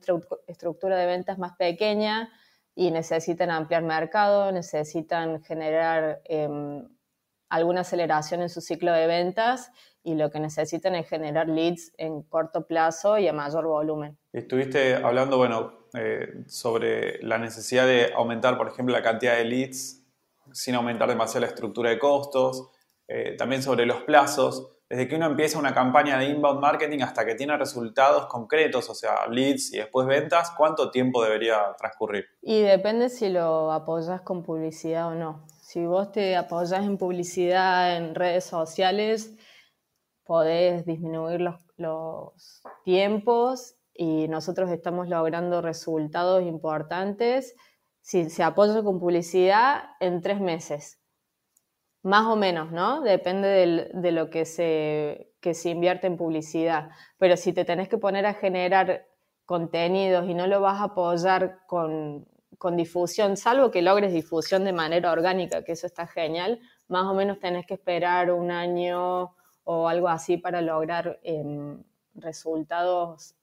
estructura 0.47 0.97
de 0.97 1.07
ventas 1.07 1.39
más 1.39 1.57
pequeña, 1.57 2.31
y 2.75 2.91
necesitan 2.91 3.51
ampliar 3.51 3.83
mercado, 3.83 4.51
necesitan 4.51 5.43
generar 5.43 6.21
em, 6.25 6.89
alguna 7.49 7.83
aceleración 7.83 8.43
en 8.43 8.49
su 8.49 8.61
ciclo 8.61 8.93
de 8.93 9.07
ventas 9.07 9.71
y 10.03 10.15
lo 10.15 10.31
que 10.31 10.41
necesitan 10.41 10.95
es 10.95 11.09
generar 11.09 11.49
leads 11.49 11.93
en 11.97 12.23
corto 12.23 12.67
plazo 12.67 13.19
y 13.19 13.29
a 13.29 13.33
mayor 13.33 13.67
volumen. 13.67 14.19
Estuviste 14.33 14.97
hablando, 14.97 15.39
bueno, 15.39 15.87
eh, 15.95 16.45
sobre 16.47 17.23
la 17.23 17.39
necesidad 17.39 17.87
de 17.87 18.13
aumentar, 18.15 18.59
por 18.59 18.69
ejemplo, 18.69 18.93
la 18.93 19.03
cantidad 19.03 19.37
de 19.37 19.45
leads 19.45 20.03
sin 20.53 20.75
aumentar 20.75 21.09
demasiado 21.09 21.41
la 21.43 21.47
estructura 21.47 21.91
de 21.91 21.99
costos, 21.99 22.71
eh, 23.09 23.37
también 23.39 23.63
sobre 23.63 23.87
los 23.87 24.03
plazos, 24.03 24.74
desde 24.89 25.09
que 25.09 25.17
uno 25.17 25.27
empieza 25.27 25.59
una 25.59 25.75
campaña 25.75 26.19
de 26.19 26.27
inbound 26.27 26.61
marketing 26.61 27.01
hasta 27.01 27.25
que 27.25 27.35
tiene 27.35 27.57
resultados 27.57 28.27
concretos, 28.27 28.91
o 28.91 28.95
sea, 28.95 29.27
leads 29.29 29.73
y 29.73 29.79
después 29.79 30.07
ventas, 30.07 30.53
¿cuánto 30.57 30.91
tiempo 30.91 31.23
debería 31.23 31.75
transcurrir? 31.79 32.27
Y 32.43 32.61
depende 32.61 33.09
si 33.09 33.31
lo 33.31 33.73
apoyas 33.73 34.21
con 34.21 34.43
publicidad 34.43 35.09
o 35.09 35.15
no. 35.15 35.47
Si 35.63 35.87
vos 35.87 36.13
te 36.13 36.37
apoyas 36.37 36.85
en 36.85 36.99
publicidad 36.99 37.97
en 37.97 38.15
redes 38.15 38.45
sociales, 38.45 39.35
podés 40.25 40.85
disminuir 40.85 41.41
los, 41.41 41.57
los 41.77 42.63
tiempos 42.85 43.77
y 43.95 44.29
nosotros 44.29 44.71
estamos 44.71 45.09
logrando 45.09 45.63
resultados 45.63 46.43
importantes 46.43 47.55
si 48.01 48.29
se 48.29 48.43
apoya 48.43 48.83
con 48.83 49.01
publicidad 49.01 49.85
en 50.01 50.21
tres 50.21 50.41
meses. 50.41 51.01
Más 52.05 52.27
o 52.27 52.37
menos, 52.37 52.71
¿no? 52.71 53.01
Depende 53.01 53.49
de 53.95 54.13
lo 54.13 54.29
que 54.29 54.45
se, 54.45 55.33
que 55.41 55.55
se 55.55 55.71
invierte 55.71 56.07
en 56.07 56.19
publicidad. 56.19 56.91
Pero 57.17 57.39
si 57.39 57.55
te 57.55 57.65
tenés 57.65 57.89
que 57.89 57.97
poner 57.97 58.27
a 58.27 58.35
generar 58.35 59.07
contenidos 59.47 60.29
y 60.29 60.35
no 60.35 60.47
lo 60.47 60.61
vas 60.61 60.83
a 60.83 60.85
apoyar 60.85 61.61
con, 61.67 62.29
con 62.59 62.77
difusión, 62.77 63.39
salvo 63.39 63.71
que 63.71 63.81
logres 63.81 64.13
difusión 64.13 64.65
de 64.65 64.75
manera 64.75 65.13
orgánica, 65.13 65.65
que 65.65 65.73
eso 65.73 65.87
está 65.87 66.07
genial, 66.07 66.61
más 66.89 67.07
o 67.07 67.15
menos 67.15 67.41
tenés 67.41 67.65
que 67.65 67.75
esperar 67.75 68.31
un 68.33 68.51
año 68.51 69.35
o 69.65 69.89
algo 69.89 70.09
así 70.09 70.37
para 70.37 70.61
lograr 70.61 71.21
em, 71.23 71.83
resultados 72.15 73.35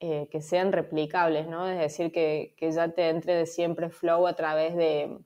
eh, 0.00 0.28
que 0.28 0.40
sean 0.40 0.72
replicables, 0.72 1.46
¿no? 1.46 1.68
Es 1.68 1.78
decir, 1.78 2.10
que, 2.10 2.56
que, 2.58 2.72
ya 2.72 2.88
te 2.88 3.10
entre 3.10 3.34
de 3.36 3.46
siempre 3.46 3.90
flow 3.90 4.26
a 4.26 4.34
través 4.34 4.74
de 4.74 5.18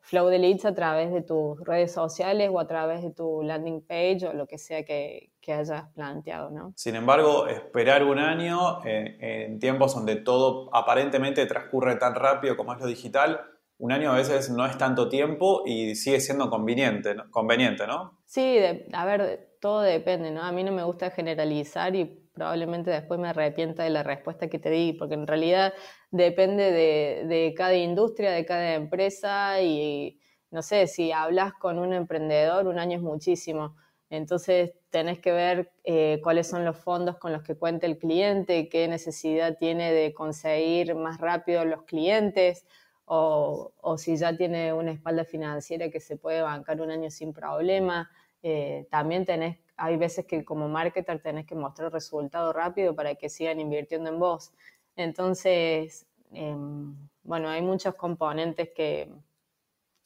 flow 0.00 0.28
de 0.28 0.38
leads 0.38 0.64
a 0.64 0.74
través 0.74 1.12
de 1.12 1.22
tus 1.22 1.60
redes 1.60 1.92
sociales 1.92 2.50
o 2.52 2.58
a 2.58 2.66
través 2.66 3.02
de 3.02 3.10
tu 3.10 3.42
landing 3.42 3.82
page 3.86 4.26
o 4.26 4.32
lo 4.32 4.46
que 4.46 4.58
sea 4.58 4.84
que, 4.84 5.30
que 5.40 5.52
hayas 5.52 5.84
planteado, 5.94 6.50
¿no? 6.50 6.72
Sin 6.76 6.96
embargo, 6.96 7.46
esperar 7.46 8.04
un 8.04 8.18
año 8.18 8.84
eh, 8.84 9.46
en 9.46 9.58
tiempos 9.58 9.94
donde 9.94 10.16
todo 10.16 10.68
aparentemente 10.72 11.44
transcurre 11.46 11.96
tan 11.96 12.14
rápido 12.14 12.56
como 12.56 12.72
es 12.72 12.80
lo 12.80 12.86
digital, 12.86 13.40
un 13.78 13.92
año 13.92 14.12
a 14.12 14.16
veces 14.16 14.50
no 14.50 14.66
es 14.66 14.76
tanto 14.76 15.08
tiempo 15.08 15.62
y 15.64 15.94
sigue 15.94 16.20
siendo 16.20 16.50
conveniente, 16.50 17.14
¿no? 17.14 17.30
Conveniente, 17.30 17.86
¿no? 17.86 18.18
Sí, 18.26 18.58
a 18.92 19.04
ver, 19.06 19.56
todo 19.60 19.80
depende, 19.80 20.30
¿no? 20.30 20.42
A 20.42 20.52
mí 20.52 20.62
no 20.62 20.72
me 20.72 20.82
gusta 20.84 21.10
generalizar 21.10 21.94
y 21.96 22.29
probablemente 22.40 22.90
después 22.90 23.20
me 23.20 23.28
arrepienta 23.28 23.84
de 23.84 23.90
la 23.90 24.02
respuesta 24.02 24.48
que 24.48 24.58
te 24.58 24.70
di, 24.70 24.94
porque 24.94 25.12
en 25.12 25.26
realidad 25.26 25.74
depende 26.10 26.72
de, 26.72 27.54
cada 27.54 27.74
industria, 27.74 28.30
de 28.30 28.46
cada 28.46 28.76
empresa 28.76 29.60
y 29.60 30.18
no 30.50 30.62
sé, 30.62 30.86
si 30.86 31.12
hablas 31.12 31.52
con 31.52 31.78
un 31.78 31.92
emprendedor, 31.92 32.66
un 32.66 32.78
año 32.78 32.96
es 32.96 33.02
muchísimo. 33.02 33.76
Entonces 34.08 34.72
tenés 34.88 35.18
que 35.18 35.32
ver 35.32 35.70
eh, 35.84 36.18
cuáles 36.22 36.48
son 36.48 36.64
los 36.64 36.78
fondos 36.78 37.18
con 37.18 37.30
los 37.30 37.42
que 37.42 37.56
cuenta 37.56 37.86
el 37.86 37.98
cliente, 37.98 38.70
qué 38.70 38.88
necesidad 38.88 39.58
tiene 39.58 39.92
de 39.92 40.14
conseguir 40.14 40.94
más 40.94 41.20
rápido 41.20 41.66
los 41.66 41.82
clientes 41.82 42.64
o, 43.04 43.74
si 43.98 44.16
ya 44.16 44.34
tiene 44.34 44.72
una 44.72 44.92
espalda 44.92 45.26
financiera 45.26 45.90
que 45.90 46.00
se 46.00 46.16
puede 46.16 46.40
bancar 46.40 46.80
un 46.80 46.90
año 46.90 47.10
sin 47.10 47.34
problema. 47.34 48.10
Eh, 48.42 48.86
también 48.90 49.26
tenés 49.26 49.58
hay 49.80 49.96
veces 49.96 50.26
que 50.26 50.44
como 50.44 50.68
marketer 50.68 51.20
tenés 51.20 51.46
que 51.46 51.54
mostrar 51.54 51.90
resultado 51.90 52.52
rápido 52.52 52.94
para 52.94 53.14
que 53.14 53.30
sigan 53.30 53.60
invirtiendo 53.60 54.10
en 54.10 54.18
vos. 54.18 54.52
Entonces, 54.94 56.06
em, 56.32 56.94
bueno, 57.22 57.48
hay 57.48 57.62
muchos 57.62 57.94
componentes 57.94 58.68
que, 58.76 59.10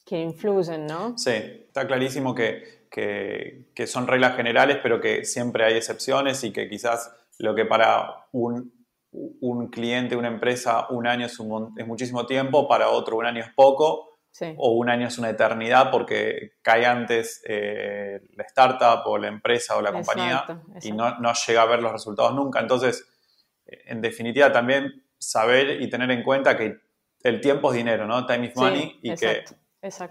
que 0.05 0.21
influyen, 0.21 0.87
¿no? 0.87 1.17
Sí, 1.17 1.31
está 1.31 1.85
clarísimo 1.85 2.33
que, 2.33 2.85
que, 2.89 3.87
son 3.87 4.07
reglas 4.07 4.37
generales, 4.37 4.77
pero 4.81 5.01
que 5.01 5.25
siempre 5.25 5.65
hay 5.65 5.73
excepciones 5.75 6.41
y 6.45 6.53
que 6.53 6.69
quizás 6.69 7.13
lo 7.39 7.53
que 7.53 7.65
para 7.65 8.27
un, 8.31 8.71
un 9.11 9.67
cliente, 9.67 10.15
una 10.15 10.29
empresa, 10.29 10.87
un 10.89 11.05
año 11.05 11.25
es, 11.25 11.37
es 11.77 11.87
muchísimo 11.87 12.25
tiempo, 12.25 12.69
para 12.69 12.89
otro 12.89 13.17
un 13.17 13.25
año 13.25 13.43
es 13.43 13.53
poco 13.53 14.14
o 14.57 14.71
un 14.71 14.89
año 14.89 15.07
es 15.07 15.17
una 15.17 15.29
eternidad 15.29 15.89
porque 15.91 16.53
cae 16.61 16.85
antes 16.85 17.41
eh, 17.47 18.19
la 18.35 18.43
startup 18.43 19.01
o 19.05 19.17
la 19.17 19.27
empresa 19.27 19.77
o 19.77 19.81
la 19.81 19.91
compañía 19.91 20.45
y 20.81 20.91
no, 20.91 21.19
no, 21.19 21.31
llega 21.33 21.61
a 21.61 21.65
ver 21.65 21.81
los 21.81 21.91
resultados 21.91 22.33
nunca. 22.33 22.59
Entonces, 22.59 23.07
eh, 23.65 23.83
en 23.85 24.01
definitiva, 24.01 24.51
también 24.51 25.03
saber 25.17 25.81
y 25.81 25.89
tener 25.89 26.11
en 26.11 26.23
cuenta 26.23 26.57
que 26.57 26.77
el 27.23 27.41
tiempo 27.41 27.71
es 27.71 27.77
dinero, 27.77 28.05
¿no? 28.05 28.25
Time 28.25 28.47
is 28.47 28.55
money 28.55 28.99
y 29.01 29.15
que, 29.15 29.45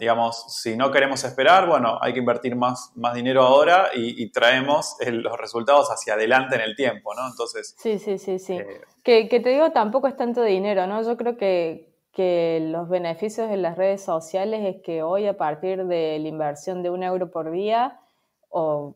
digamos, 0.00 0.60
si 0.60 0.76
no 0.76 0.90
queremos 0.90 1.22
esperar, 1.22 1.68
bueno, 1.68 1.98
hay 2.00 2.12
que 2.12 2.18
invertir 2.18 2.56
más, 2.56 2.92
más 2.96 3.14
dinero 3.14 3.42
ahora 3.42 3.90
y, 3.94 4.30
traemos 4.32 4.96
los 5.06 5.38
resultados 5.38 5.88
hacia 5.90 6.14
adelante 6.14 6.56
en 6.56 6.62
el 6.62 6.74
tiempo, 6.74 7.14
¿no? 7.14 7.28
Entonces... 7.28 7.74
Sí, 7.78 7.98
sí, 7.98 8.18
sí, 8.18 8.38
sí. 8.38 8.54
Eh, 8.54 8.80
que, 9.04 9.28
que 9.28 9.40
te 9.40 9.50
digo, 9.50 9.70
tampoco 9.70 10.08
es 10.08 10.16
tanto 10.16 10.42
dinero, 10.42 10.86
¿no? 10.86 11.02
Yo 11.02 11.16
creo 11.16 11.36
que 11.36 11.93
que 12.14 12.60
los 12.70 12.88
beneficios 12.88 13.50
de 13.50 13.56
las 13.56 13.76
redes 13.76 14.02
sociales 14.02 14.60
es 14.64 14.82
que 14.82 15.02
hoy 15.02 15.26
a 15.26 15.36
partir 15.36 15.84
de 15.86 16.18
la 16.18 16.28
inversión 16.28 16.82
de 16.82 16.90
un 16.90 17.02
euro 17.02 17.30
por 17.30 17.50
día, 17.50 18.00
o 18.48 18.94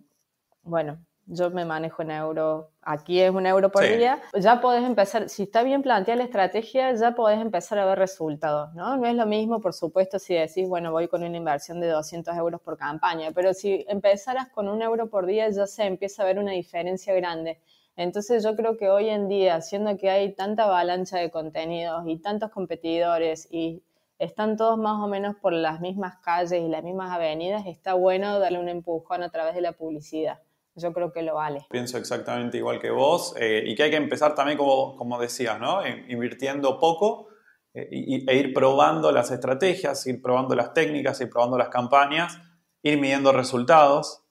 bueno, 0.63 0.99
yo 1.27 1.51
me 1.51 1.65
manejo 1.67 2.03
en 2.03 2.11
euro, 2.11 2.71
aquí 2.81 3.21
es 3.21 3.31
un 3.31 3.45
euro 3.45 3.71
por 3.71 3.83
día, 3.83 4.23
ya 4.35 4.63
podés 4.63 4.83
empezar, 4.83 5.29
si 5.29 5.43
está 5.43 5.63
bien 5.63 5.83
planteada 5.83 6.19
la 6.19 6.25
estrategia, 6.25 6.95
ya 6.95 7.15
podés 7.15 7.39
empezar 7.39 7.79
a 7.79 7.85
ver 7.85 7.99
resultados, 7.99 8.73
¿no? 8.75 8.97
No 8.97 9.07
es 9.07 9.15
lo 9.15 9.27
mismo, 9.27 9.61
por 9.61 9.75
supuesto, 9.75 10.19
si 10.19 10.35
decís, 10.35 10.67
bueno, 10.67 10.91
voy 10.91 11.07
con 11.07 11.23
una 11.23 11.37
inversión 11.37 11.81
de 11.81 11.89
200 11.89 12.35
euros 12.35 12.63
por 12.63 12.79
campaña, 12.79 13.31
pero 13.35 13.53
si 13.53 13.85
empezaras 13.89 14.49
con 14.49 14.69
un 14.69 14.81
euro 14.81 15.11
por 15.11 15.27
día, 15.27 15.51
ya 15.51 15.67
se 15.67 15.85
empieza 15.85 16.23
a 16.23 16.27
ver 16.27 16.39
una 16.39 16.53
diferencia 16.53 17.13
grande. 17.15 17.61
Entonces 17.99 18.45
yo 18.45 18.55
creo 18.55 18.77
que 18.77 18.91
hoy 18.91 19.09
en 19.09 19.27
día, 19.27 19.61
siendo 19.61 19.97
que 19.97 20.09
hay 20.09 20.33
tanta 20.33 20.65
avalancha 20.67 21.19
de 21.19 21.33
contenidos 21.33 22.05
y 22.07 22.17
tantos 22.19 22.53
competidores 22.53 23.49
y 23.51 23.83
están 24.21 24.57
todos 24.57 24.79
más 24.79 25.03
o 25.03 25.09
menos 25.09 25.35
por 25.35 25.53
las 25.53 25.81
mismas 25.81 26.17
calles 26.19 26.63
y 26.63 26.69
las 26.69 26.85
mismas 26.85 27.11
avenidas, 27.11 27.67
está 27.67 27.95
bueno 27.95 28.39
darle 28.39 28.61
un 28.61 28.69
empujón 28.69 29.25
a 29.25 29.31
través 29.31 29.57
de 29.57 29.63
la 29.63 29.73
publicidad. 29.73 30.39
Yo 30.77 30.93
creo 30.93 31.13
que 31.13 31.23
lo 31.23 31.35
vale. 31.35 31.67
Pienso 31.71 31.99
exactamente 31.99 32.59
igual 32.59 32.79
que 32.79 32.91
vos 32.91 33.35
eh, 33.37 33.65
y 33.67 33.75
que 33.75 33.83
hay 33.83 33.91
que 33.91 33.97
empezar 33.97 34.33
también, 34.37 34.57
como, 34.59 34.97
como 34.97 35.19
decías, 35.19 35.59
¿no? 35.59 35.85
invirtiendo 35.85 36.79
poco 36.79 37.27
eh, 37.75 37.89
e 38.29 38.37
ir 38.37 38.55
probando 38.55 39.11
las 39.11 39.33
estrategias, 39.33 40.07
ir 40.07 40.23
probando 40.23 40.55
las 40.55 40.73
técnicas, 40.73 41.21
ir 41.21 41.31
probando 41.31 41.59
las 41.59 41.69
campañas, 41.69 42.39
ir 42.81 43.01
midiendo 43.01 43.33
resultados 43.33 44.23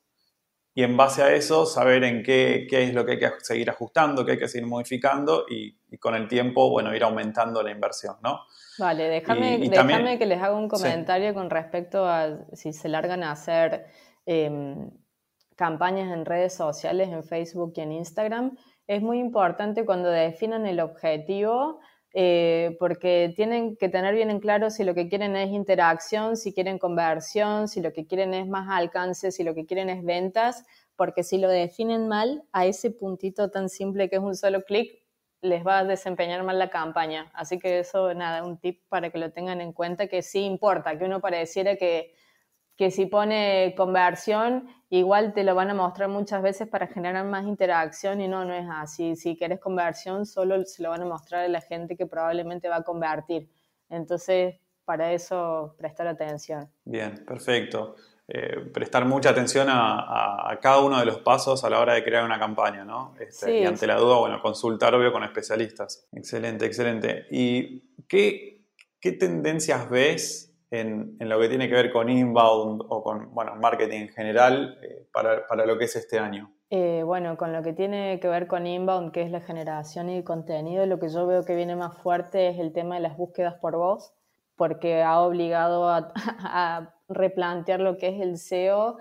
y 0.77 0.83
en 0.83 0.95
base 0.95 1.23
a 1.23 1.33
eso 1.33 1.65
saber 1.65 2.03
en 2.03 2.21
qué, 2.21 2.67
qué, 2.69 2.83
es 2.83 2.93
lo 2.93 3.03
que 3.03 3.13
hay 3.13 3.17
que 3.17 3.31
seguir 3.39 3.67
ajustando, 3.67 4.23
qué 4.23 4.33
hay 4.33 4.37
que 4.37 4.47
seguir 4.47 4.67
modificando 4.67 5.45
y, 5.49 5.75
con 5.97 6.13
el 6.13 6.27
tiempo, 6.27 6.69
bueno, 6.69 6.95
ir 6.95 7.03
aumentando 7.03 7.63
la 7.63 7.71
inversión, 7.71 8.17
¿no? 8.21 8.41
Vale, 8.77 9.09
déjame, 9.09 9.57
déjame 9.57 10.19
que 10.19 10.27
les 10.27 10.39
haga 10.39 10.55
un 10.55 10.67
comentario 10.67 11.33
con 11.33 11.49
respecto 11.49 12.05
a 12.05 12.45
si 12.53 12.73
se 12.73 12.89
largan 12.89 13.23
a 13.23 13.31
hacer 13.31 13.87
em, 14.27 14.91
campañas 15.55 16.13
en 16.13 16.25
redes 16.25 16.53
sociales, 16.53 17.09
en 17.09 17.23
Facebook 17.23 17.73
y 17.75 17.81
en 17.81 17.93
Instagram. 17.93 18.55
Es 18.85 19.01
muy 19.01 19.17
importante 19.17 19.83
cuando 19.83 20.11
definan 20.11 20.67
el 20.67 20.79
objetivo 20.79 21.79
eh, 22.19 22.75
porque 22.79 23.31
tienen 23.35 23.77
que 23.77 23.89
tener 23.89 24.15
bien 24.15 24.31
en 24.31 24.39
claro 24.39 24.71
si 24.71 24.83
lo 24.83 24.95
que 24.95 25.07
quieren 25.07 25.35
es 25.35 25.51
interacción, 25.51 26.35
si 26.35 26.51
quieren 26.51 26.79
conversión, 26.79 27.67
si 27.67 27.79
lo 27.79 27.93
que 27.93 28.07
quieren 28.07 28.33
es 28.33 28.47
más 28.47 28.67
alcance, 28.71 29.31
si 29.31 29.43
lo 29.43 29.53
que 29.53 29.67
quieren 29.67 29.87
es 29.91 30.03
ventas, 30.03 30.65
porque 30.95 31.21
si 31.21 31.37
lo 31.37 31.47
definen 31.47 32.07
mal, 32.07 32.43
a 32.51 32.65
ese 32.65 32.89
puntito 32.89 33.51
tan 33.51 33.69
simple 33.69 34.09
que 34.09 34.15
es 34.15 34.21
un 34.23 34.33
solo 34.33 34.63
clic, 34.63 35.03
les 35.41 35.63
va 35.63 35.77
a 35.77 35.83
desempeñar 35.83 36.41
mal 36.41 36.57
la 36.57 36.71
campaña. 36.71 37.29
Así 37.35 37.59
que 37.59 37.77
eso, 37.77 38.11
nada, 38.15 38.43
un 38.43 38.57
tip 38.57 38.81
para 38.89 39.11
que 39.11 39.19
lo 39.19 39.31
tengan 39.31 39.61
en 39.61 39.71
cuenta, 39.71 40.07
que 40.07 40.23
sí 40.23 40.39
importa, 40.39 40.97
que 40.97 41.05
uno 41.05 41.21
pareciera 41.21 41.75
que 41.75 42.15
que 42.77 42.91
si 42.91 43.07
pone 43.07 43.73
conversión, 43.75 44.69
igual 44.89 45.33
te 45.33 45.43
lo 45.43 45.55
van 45.55 45.71
a 45.71 45.73
mostrar 45.73 46.09
muchas 46.09 46.41
veces 46.43 46.67
para 46.67 46.87
generar 46.87 47.25
más 47.25 47.45
interacción 47.45 48.21
y 48.21 48.27
no, 48.27 48.45
no 48.45 48.53
es 48.53 48.67
así. 48.71 49.15
Si 49.15 49.35
quieres 49.35 49.59
conversión, 49.59 50.25
solo 50.25 50.63
se 50.63 50.83
lo 50.83 50.89
van 50.89 51.01
a 51.01 51.05
mostrar 51.05 51.45
a 51.45 51.47
la 51.47 51.61
gente 51.61 51.97
que 51.97 52.05
probablemente 52.05 52.69
va 52.69 52.77
a 52.77 52.83
convertir. 52.83 53.49
Entonces, 53.89 54.55
para 54.85 55.11
eso, 55.11 55.75
prestar 55.77 56.07
atención. 56.07 56.69
Bien, 56.85 57.25
perfecto. 57.25 57.95
Eh, 58.27 58.69
prestar 58.73 59.05
mucha 59.05 59.29
atención 59.29 59.67
a, 59.69 60.57
cada 60.61 60.81
uno 60.81 60.99
de 60.99 61.05
los 61.05 61.19
pasos 61.19 61.63
a 61.63 61.69
la 61.69 61.79
hora 61.79 61.93
de 61.93 62.03
crear 62.03 62.23
una 62.23 62.37
campaña, 62.37 62.85
¿no? 62.85 63.15
Este, 63.19 63.61
y 63.61 63.65
ante 63.65 63.87
la 63.87 63.95
duda, 63.95 64.17
bueno, 64.17 64.41
consultar 64.41 64.93
obvio 64.93 65.11
con 65.11 65.23
especialistas. 65.23 66.07
Excelente, 66.11 66.65
excelente. 66.65 67.25
¿Y 67.31 67.79
qué, 68.07 68.65
¿qué 68.99 69.13
tendencias 69.13 69.89
ves 69.89 70.46
en, 70.71 71.17
lo 71.19 71.39
que 71.39 71.49
tiene 71.49 71.67
que 71.67 71.75
ver 71.75 71.91
con 71.91 72.09
inbound 72.09 72.83
o 72.89 73.03
con 73.03 73.33
bueno, 73.33 73.55
marketing 73.55 74.01
en 74.01 74.09
general 74.09 74.77
eh, 74.81 75.07
para, 75.11 75.65
lo 75.65 75.77
que 75.77 75.85
es 75.85 75.95
este 75.95 76.19
año? 76.19 76.51
Eh, 76.69 77.03
bueno, 77.05 77.37
con 77.37 77.53
lo 77.53 77.63
que 77.63 77.73
tiene 77.73 78.19
que 78.19 78.27
ver 78.27 78.47
con 78.47 78.67
inbound, 78.67 79.11
que 79.11 79.21
es 79.21 79.31
la 79.31 79.41
generación 79.41 80.09
y 80.09 80.23
contenido, 80.23 80.85
lo 80.85 80.99
que 80.99 81.09
yo 81.09 81.25
veo 81.25 81.45
que 81.45 81.55
viene 81.55 81.75
más 81.75 81.97
fuerte 81.99 82.49
es 82.49 82.59
el 82.59 82.73
tema 82.73 82.95
de 82.95 83.01
las 83.01 83.15
búsquedas 83.15 83.55
por 83.55 83.77
voz, 83.77 84.13
porque 84.57 85.01
ha 85.01 85.21
obligado 85.21 85.89
a 85.89 86.93
replantear 87.07 87.79
lo 87.79 87.97
que 87.97 88.09
es 88.09 88.21
el 88.21 88.37
SEO 88.37 88.97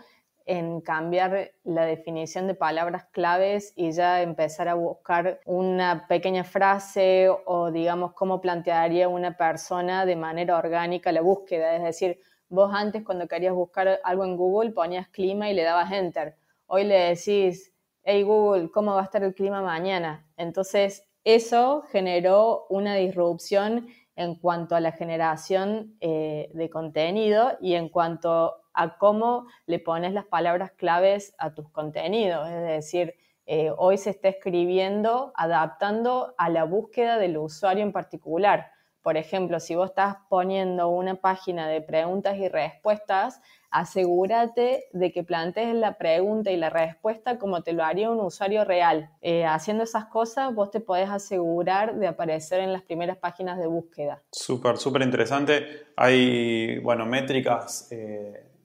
en 0.47 0.81
cambiar 0.81 1.53
la 1.65 1.85
definición 1.85 2.47
de 2.47 2.55
palabras 2.55 3.07
claves 3.11 3.73
y 3.75 3.91
ya 3.91 4.23
empezar 4.23 4.69
a 4.69 4.75
buscar 4.75 5.41
una 5.45 6.07
pequeña 6.07 6.45
frase 6.45 7.29
o 7.29 7.73
digamos 7.73 8.13
cómo 8.15 8.41
plantearía 8.41 9.09
una 9.09 9.37
persona 9.37 10.07
de 10.07 10.15
manera 10.15 10.57
orgánica 10.57 11.11
la 11.11 11.21
búsqueda. 11.21 11.75
Es 11.75 11.83
decir, 11.83 12.21
vos 12.49 12.73
antes 12.73 13.05
cuando 13.05 13.27
querías 13.27 13.55
buscar 13.55 14.01
algo 14.05 14.25
en 14.25 14.37
Google 14.37 14.71
ponías 14.71 15.09
clima 15.09 15.51
y 15.51 15.55
le 15.55 15.65
dabas 15.65 15.91
enter. 15.91 16.37
Hoy 16.67 16.85
le 16.85 17.15
decís, 17.15 17.75
hey 18.05 18.23
Google, 18.23 18.71
¿cómo 18.71 18.95
va 18.95 19.01
a 19.01 19.05
estar 19.05 19.25
el 19.25 19.35
clima 19.35 19.63
mañana? 19.63 20.25
Entonces 20.37 21.09
eso 21.25 21.83
generó 21.91 22.67
una 22.69 22.95
disrupción 22.95 23.89
en 24.15 24.37
cuanto 24.37 24.77
a 24.77 24.81
la 24.81 24.93
generación 24.93 25.97
eh, 26.01 26.51
de 26.55 26.71
contenido 26.71 27.59
y 27.61 27.75
en 27.75 27.89
cuanto 27.89 28.63
a 28.77 28.99
cómo 28.99 29.47
le 29.67 29.81
pones 29.81 30.13
las 30.13 30.27
palabras 30.27 30.71
claves 30.73 31.35
a 31.39 31.55
tus 31.55 31.69
contenidos. 31.71 32.49
Es 32.49 32.63
decir, 32.63 33.15
eh, 33.47 33.73
hoy 33.77 33.97
se 33.97 34.11
está 34.11 34.29
escribiendo 34.29 35.33
adaptando 35.35 36.35
a 36.37 36.49
la 36.51 36.65
búsqueda 36.65 37.19
del 37.19 37.39
usuario 37.39 37.83
en 37.83 37.93
particular. 37.93 38.71
Por 39.03 39.17
ejemplo, 39.17 39.61
si 39.61 39.77
vos 39.77 39.91
estás 39.91 40.17
poniendo 40.29 40.89
una 40.89 41.15
página 41.15 41.69
de 41.69 41.81
preguntas 41.81 42.37
y 42.39 42.49
respuestas, 42.49 43.41
asegúrate 43.71 44.87
de 44.93 45.13
que 45.13 45.23
plantees 45.23 45.77
la 45.77 45.97
pregunta 45.97 46.51
y 46.51 46.57
la 46.57 46.71
respuesta 46.71 47.39
como 47.39 47.63
te 47.63 47.73
lo 47.73 47.85
haría 47.85 48.11
un 48.11 48.19
usuario 48.19 48.65
real. 48.65 49.11
Eh, 49.21 49.45
haciendo 49.45 49.85
esas 49.85 50.07
cosas, 50.07 50.53
vos 50.53 50.73
te 50.73 50.81
podés 50.81 51.09
asegurar 51.09 51.95
de 51.95 52.09
aparecer 52.09 52.59
en 52.59 52.73
las 52.73 52.83
primeras 52.83 53.17
páginas 53.17 53.59
de 53.59 53.69
búsqueda. 53.69 54.25
Súper, 54.33 54.77
súper 54.77 55.03
interesante. 55.03 55.87
Hay, 55.97 56.81
bueno, 56.81 57.07
métricas 57.07 57.87
eh, 57.93 58.56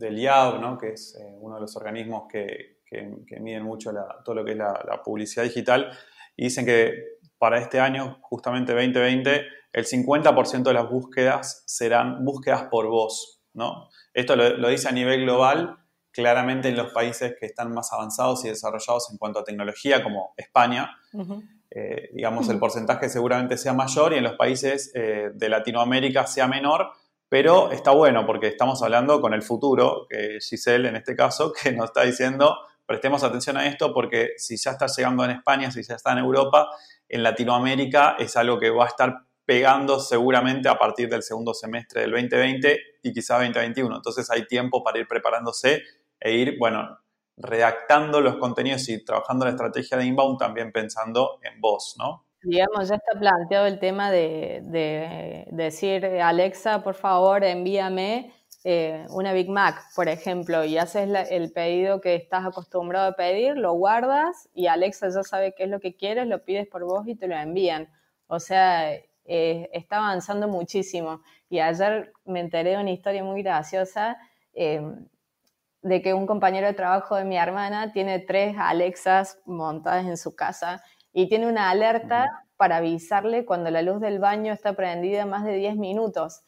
del 0.00 0.18
IAB, 0.18 0.60
¿no? 0.60 0.78
que 0.78 0.94
es 0.94 1.14
eh, 1.20 1.36
uno 1.40 1.56
de 1.56 1.60
los 1.60 1.76
organismos 1.76 2.24
que, 2.28 2.80
miden 3.40 3.62
mucho 3.62 3.92
todo 4.24 4.34
lo 4.34 4.44
que 4.44 4.50
es 4.50 4.56
la, 4.56 5.00
publicidad 5.04 5.44
digital, 5.44 5.92
y 6.36 6.44
dicen 6.44 6.66
que 6.66 7.20
para 7.38 7.58
este 7.58 7.78
año, 7.78 8.18
justamente 8.22 8.72
2020, 8.72 9.42
el 9.72 9.86
50% 9.86 10.62
de 10.64 10.74
las 10.74 10.90
búsquedas 10.90 11.62
serán 11.66 12.24
búsquedas 12.24 12.64
por 12.64 12.88
voz. 12.88 13.42
¿no? 13.54 13.88
Esto 14.12 14.34
lo, 14.34 14.68
dice 14.68 14.88
a 14.88 14.92
nivel 14.92 15.22
global, 15.22 15.78
claramente 16.10 16.68
en 16.68 16.76
los 16.76 16.92
países 16.92 17.36
que 17.38 17.46
están 17.46 17.72
más 17.72 17.92
avanzados 17.92 18.44
y 18.44 18.48
desarrollados 18.48 19.08
en 19.12 19.18
cuanto 19.18 19.38
a 19.38 19.44
tecnología, 19.44 20.02
como 20.02 20.34
España. 20.36 20.90
Eh, 21.70 22.10
digamos, 22.12 22.48
el 22.48 22.58
porcentaje 22.58 23.08
seguramente 23.08 23.56
sea 23.56 23.72
mayor 23.72 24.12
y 24.12 24.16
en 24.16 24.24
los 24.24 24.34
países 24.34 24.90
eh, 24.94 25.30
de 25.32 25.48
Latinoamérica 25.48 26.26
sea 26.26 26.48
menor, 26.48 26.90
pero 27.30 27.70
está 27.70 27.92
bueno 27.92 28.26
porque 28.26 28.48
estamos 28.48 28.82
hablando 28.82 29.20
con 29.20 29.32
el 29.32 29.42
futuro, 29.42 30.06
que 30.10 30.38
Giselle 30.40 30.88
en 30.88 30.96
este 30.96 31.14
caso, 31.14 31.52
que 31.62 31.72
nos 31.72 31.86
está 31.86 32.02
diciendo, 32.02 32.58
prestemos 32.84 33.22
atención 33.22 33.56
a 33.56 33.66
esto 33.66 33.94
porque 33.94 34.32
si 34.36 34.56
ya 34.56 34.72
está 34.72 34.86
llegando 34.88 35.24
en 35.24 35.30
España, 35.30 35.70
si 35.70 35.82
ya 35.82 35.94
está 35.94 36.12
en 36.12 36.18
Europa, 36.18 36.68
en 37.08 37.22
Latinoamérica 37.22 38.16
es 38.18 38.36
algo 38.36 38.58
que 38.58 38.70
va 38.70 38.84
a 38.84 38.88
estar 38.88 39.14
pegando 39.46 40.00
seguramente 40.00 40.68
a 40.68 40.76
partir 40.76 41.08
del 41.08 41.22
segundo 41.22 41.54
semestre 41.54 42.02
del 42.02 42.10
2020 42.10 42.80
y 43.02 43.12
quizá 43.12 43.34
2021. 43.34 43.96
Entonces 43.96 44.28
hay 44.30 44.46
tiempo 44.46 44.82
para 44.82 44.98
ir 44.98 45.06
preparándose 45.06 45.82
e 46.18 46.32
ir, 46.32 46.56
bueno, 46.58 46.98
redactando 47.36 48.20
los 48.20 48.36
contenidos 48.38 48.88
y 48.88 49.04
trabajando 49.04 49.44
la 49.44 49.52
estrategia 49.52 49.96
de 49.96 50.04
inbound 50.06 50.38
también 50.38 50.72
pensando 50.72 51.38
en 51.42 51.60
vos, 51.60 51.94
¿no? 51.96 52.24
Digamos, 52.42 52.88
ya 52.88 52.94
está 52.94 53.18
planteado 53.18 53.66
el 53.66 53.78
tema 53.78 54.10
de, 54.10 55.46
decir, 55.50 56.06
Alexa, 56.06 56.82
por 56.82 56.94
favor, 56.94 57.44
envíame 57.44 58.32
eh, 58.64 59.06
una 59.10 59.32
Big 59.32 59.50
Mac, 59.50 59.82
por 59.94 60.08
ejemplo, 60.08 60.64
y 60.64 60.78
haces 60.78 61.08
el 61.30 61.52
pedido 61.52 62.00
que 62.00 62.14
estás 62.14 62.46
acostumbrado 62.46 63.10
a 63.10 63.16
pedir, 63.16 63.56
lo 63.56 63.74
guardas 63.74 64.48
y 64.54 64.68
Alexa 64.68 65.08
ya 65.10 65.22
sabe 65.22 65.54
qué 65.54 65.64
es 65.64 65.70
lo 65.70 65.80
que 65.80 65.96
quieres, 65.96 66.26
lo 66.26 66.42
pides 66.44 66.66
por 66.66 66.84
vos 66.84 67.06
y 67.06 67.14
te 67.14 67.28
lo 67.28 67.36
envían. 67.36 67.88
O 68.26 68.40
sea, 68.40 68.90
eh, 68.92 69.68
está 69.72 69.98
avanzando 69.98 70.48
muchísimo. 70.48 71.22
Y 71.48 71.60
ayer 71.60 72.12
me 72.24 72.40
enteré 72.40 72.70
de 72.70 72.78
una 72.78 72.90
historia 72.90 73.22
muy 73.22 73.42
graciosa 73.42 74.18
em, 74.54 75.06
de 75.82 76.02
que 76.02 76.14
un 76.14 76.26
compañero 76.26 76.66
de 76.66 76.74
trabajo 76.74 77.16
de 77.16 77.24
mi 77.24 77.36
hermana 77.36 77.92
tiene 77.92 78.18
tres 78.18 78.56
Alexas 78.58 79.38
montadas 79.46 80.06
en 80.06 80.16
su 80.16 80.34
casa 80.34 80.82
y 81.12 81.28
tiene 81.28 81.48
una 81.48 81.70
alerta 81.70 82.44
para 82.56 82.76
avisarle 82.76 83.44
cuando 83.44 83.70
la 83.70 83.82
luz 83.82 84.00
del 84.00 84.18
baño 84.18 84.52
está 84.52 84.74
prendida 84.74 85.26
más 85.26 85.44
de 85.44 85.54
10 85.54 85.76
minutos, 85.76 86.42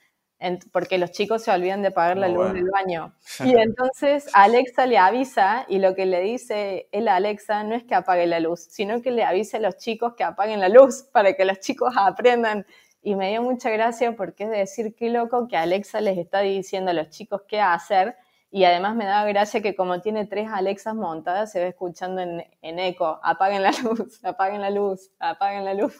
porque 0.72 0.98
los 0.98 1.12
chicos 1.12 1.42
se 1.42 1.50
olvidan 1.50 1.82
de 1.82 1.88
apagar 1.88 2.18
la 2.18 2.28
luz 2.28 2.52
del 2.52 2.68
baño. 2.70 3.14
Y 3.44 3.56
entonces 3.56 4.28
Alexa 4.34 4.86
le 4.86 4.98
avisa 4.98 5.64
y 5.68 5.78
lo 5.78 5.94
que 5.94 6.04
le 6.04 6.20
dice 6.20 6.88
él 6.92 7.08
a 7.08 7.16
Alexa 7.16 7.64
no 7.64 7.74
es 7.74 7.84
que 7.84 7.94
apague 7.94 8.26
la 8.26 8.40
luz, 8.40 8.60
sino 8.60 9.00
que 9.02 9.10
le 9.10 9.24
avise 9.24 9.56
a 9.56 9.60
los 9.60 9.76
chicos 9.76 10.14
que 10.14 10.24
apaguen 10.24 10.60
la 10.60 10.68
luz 10.68 11.04
para 11.12 11.34
que 11.34 11.44
los 11.44 11.60
chicos 11.60 11.94
aprendan. 11.96 12.66
Y 13.04 13.16
me 13.16 13.30
dio 13.30 13.42
mucha 13.42 13.70
gracia 13.70 14.14
porque 14.14 14.44
es 14.44 14.50
decir, 14.50 14.94
qué 14.94 15.10
loco 15.10 15.48
que 15.48 15.56
Alexa 15.56 16.00
les 16.00 16.18
está 16.18 16.40
diciendo 16.40 16.90
a 16.90 16.94
los 16.94 17.08
chicos 17.08 17.42
qué 17.48 17.60
hacer 17.60 18.16
y 18.54 18.64
además 18.64 18.94
me 18.94 19.06
daba 19.06 19.26
gracia 19.26 19.62
que 19.62 19.74
como 19.74 20.02
tiene 20.02 20.26
tres 20.26 20.50
Alexas 20.52 20.94
montadas, 20.94 21.50
se 21.50 21.58
ve 21.58 21.68
escuchando 21.68 22.20
en, 22.20 22.78
eco, 22.78 23.18
apaguen 23.22 23.62
la 23.62 23.72
luz, 23.82 24.20
apaguen 24.24 24.60
la 24.60 24.68
luz, 24.68 25.10
apaguen 25.18 25.64
la 25.64 25.72
luz. 25.72 25.98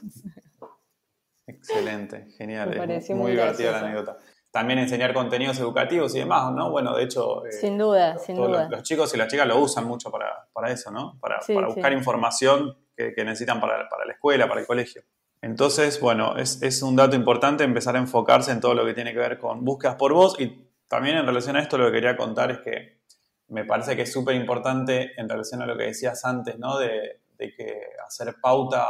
Excelente, 1.46 2.26
genial. 2.36 2.68
muy, 3.14 3.30
divertida 3.30 3.72
la 3.72 3.78
anécdota. 3.78 4.18
También 4.50 4.80
enseñar 4.80 5.14
contenidos 5.14 5.58
educativos 5.60 6.14
y 6.14 6.18
demás, 6.18 6.52
¿no? 6.52 6.70
Bueno, 6.70 6.94
de 6.94 7.04
hecho... 7.04 7.46
Eh, 7.46 7.52
sin 7.52 7.78
duda, 7.78 8.18
sin 8.18 8.36
duda. 8.36 8.68
Los, 8.70 8.82
chicos 8.82 9.14
y 9.14 9.16
las 9.16 9.28
chicas 9.28 9.46
lo 9.46 9.58
usan 9.58 9.86
mucho 9.86 10.10
para, 10.10 10.70
eso, 10.70 10.90
¿no? 10.90 11.18
Para, 11.20 11.40
buscar 11.66 11.94
información 11.94 12.76
que, 12.94 13.14
necesitan 13.24 13.62
para, 13.62 13.78
la 13.78 14.12
escuela, 14.12 14.46
para 14.46 14.60
el 14.60 14.66
colegio. 14.66 15.02
Entonces, 15.40 15.98
bueno, 16.00 16.36
es, 16.36 16.62
es 16.62 16.82
un 16.82 16.96
dato 16.96 17.16
importante 17.16 17.64
empezar 17.64 17.96
a 17.96 17.98
enfocarse 17.98 18.52
en 18.52 18.60
todo 18.60 18.74
lo 18.74 18.84
que 18.84 18.92
tiene 18.92 19.14
que 19.14 19.18
ver 19.18 19.38
con 19.38 19.64
búsquedas 19.64 19.96
por 19.96 20.12
voz 20.12 20.38
y 20.38 20.70
también 20.92 21.16
en 21.16 21.26
relación 21.26 21.56
a 21.56 21.60
esto 21.60 21.78
lo 21.78 21.86
que 21.86 21.92
quería 21.92 22.18
contar 22.18 22.50
es 22.50 22.58
que 22.58 23.00
me 23.48 23.64
parece 23.64 23.96
que 23.96 24.02
es 24.02 24.12
súper 24.12 24.34
importante 24.34 25.12
en 25.16 25.26
relación 25.26 25.62
a 25.62 25.66
lo 25.66 25.74
que 25.74 25.84
decías 25.84 26.22
antes, 26.26 26.58
¿no? 26.58 26.76
De, 26.76 27.22
que 27.38 27.80
hacer 28.06 28.36
pauta 28.42 28.86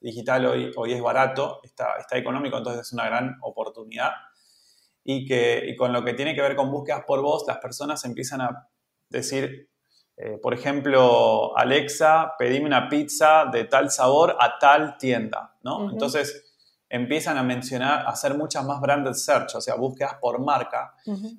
digital 0.00 0.44
hoy, 0.44 0.70
hoy 0.76 0.92
es 0.92 1.00
barato, 1.00 1.60
está, 1.64 1.96
está 1.98 2.18
económico, 2.18 2.58
entonces 2.58 2.82
es 2.82 2.92
una 2.92 3.06
gran 3.06 3.38
oportunidad. 3.40 4.10
Y 5.02 5.24
que 5.24 5.74
con 5.78 5.94
lo 5.94 6.04
que 6.04 6.12
tiene 6.12 6.34
que 6.34 6.42
ver 6.42 6.54
con 6.54 6.70
búsquedas 6.70 7.04
por 7.06 7.22
voz, 7.22 7.44
las 7.48 7.56
personas 7.56 8.04
empiezan 8.04 8.42
a 8.42 8.68
decir, 9.08 9.70
eh, 10.18 10.36
por 10.42 10.52
ejemplo, 10.52 11.56
Alexa, 11.56 12.34
pedime 12.38 12.66
una 12.66 12.86
pizza 12.90 13.46
de 13.50 13.64
tal 13.64 13.90
sabor 13.90 14.36
a 14.38 14.58
tal 14.58 14.98
tienda, 14.98 15.56
¿no? 15.62 15.90
Entonces 15.90 16.49
empiezan 16.90 17.38
a 17.38 17.44
mencionar, 17.44 18.00
a 18.00 18.10
hacer 18.10 18.34
muchas 18.34 18.64
más 18.64 18.80
branded 18.80 19.12
search, 19.14 19.54
o 19.54 19.60
sea, 19.60 19.76
búsquedas 19.76 20.14
por 20.20 20.40
marca. 20.40 20.92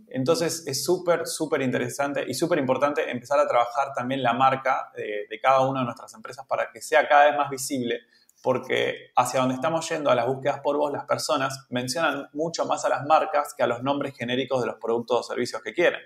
Entonces 0.07 0.63
es 0.65 0.83
súper, 0.83 1.27
súper 1.27 1.61
interesante 1.61 2.23
y 2.25 2.33
súper 2.33 2.57
importante 2.57 3.11
empezar 3.11 3.37
a 3.37 3.45
trabajar 3.45 3.93
también 3.93 4.23
la 4.23 4.33
marca 4.33 4.91
de, 4.95 5.27
cada 5.41 5.67
una 5.67 5.81
de 5.81 5.85
nuestras 5.85 6.13
empresas 6.13 6.45
para 6.47 6.71
que 6.71 6.81
sea 6.81 7.05
cada 7.07 7.25
vez 7.25 7.37
más 7.37 7.49
visible, 7.49 7.99
porque 8.41 9.11
hacia 9.17 9.41
donde 9.41 9.55
estamos 9.55 9.87
yendo 9.89 10.09
a 10.09 10.15
las 10.15 10.25
búsquedas 10.25 10.61
por 10.61 10.77
voz, 10.77 10.93
las 10.93 11.03
personas 11.03 11.67
mencionan 11.69 12.29
mucho 12.31 12.65
más 12.65 12.85
a 12.85 12.89
las 12.89 13.05
marcas 13.05 13.53
que 13.53 13.61
a 13.61 13.67
los 13.67 13.83
nombres 13.83 14.15
genéricos 14.15 14.61
de 14.61 14.67
los 14.67 14.77
productos 14.77 15.19
o 15.19 15.23
servicios 15.23 15.61
que 15.61 15.73
quieren. 15.73 15.99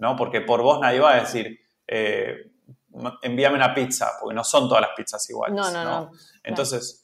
¿no? 0.00 0.16
Porque 0.16 0.40
por 0.40 0.60
voz 0.60 0.80
nadie 0.80 0.98
va 0.98 1.12
a 1.12 1.20
decir, 1.20 1.56
eh, 1.86 2.50
envíame 3.22 3.54
una 3.54 3.72
pizza, 3.72 4.10
porque 4.20 4.34
no 4.34 4.42
son 4.42 4.68
todas 4.68 4.82
las 4.82 4.90
pizzas 4.96 5.30
iguales. 5.30 5.54
No, 5.54 5.70
no, 5.70 5.84
no. 5.84 6.10
Entonces, 6.42 7.01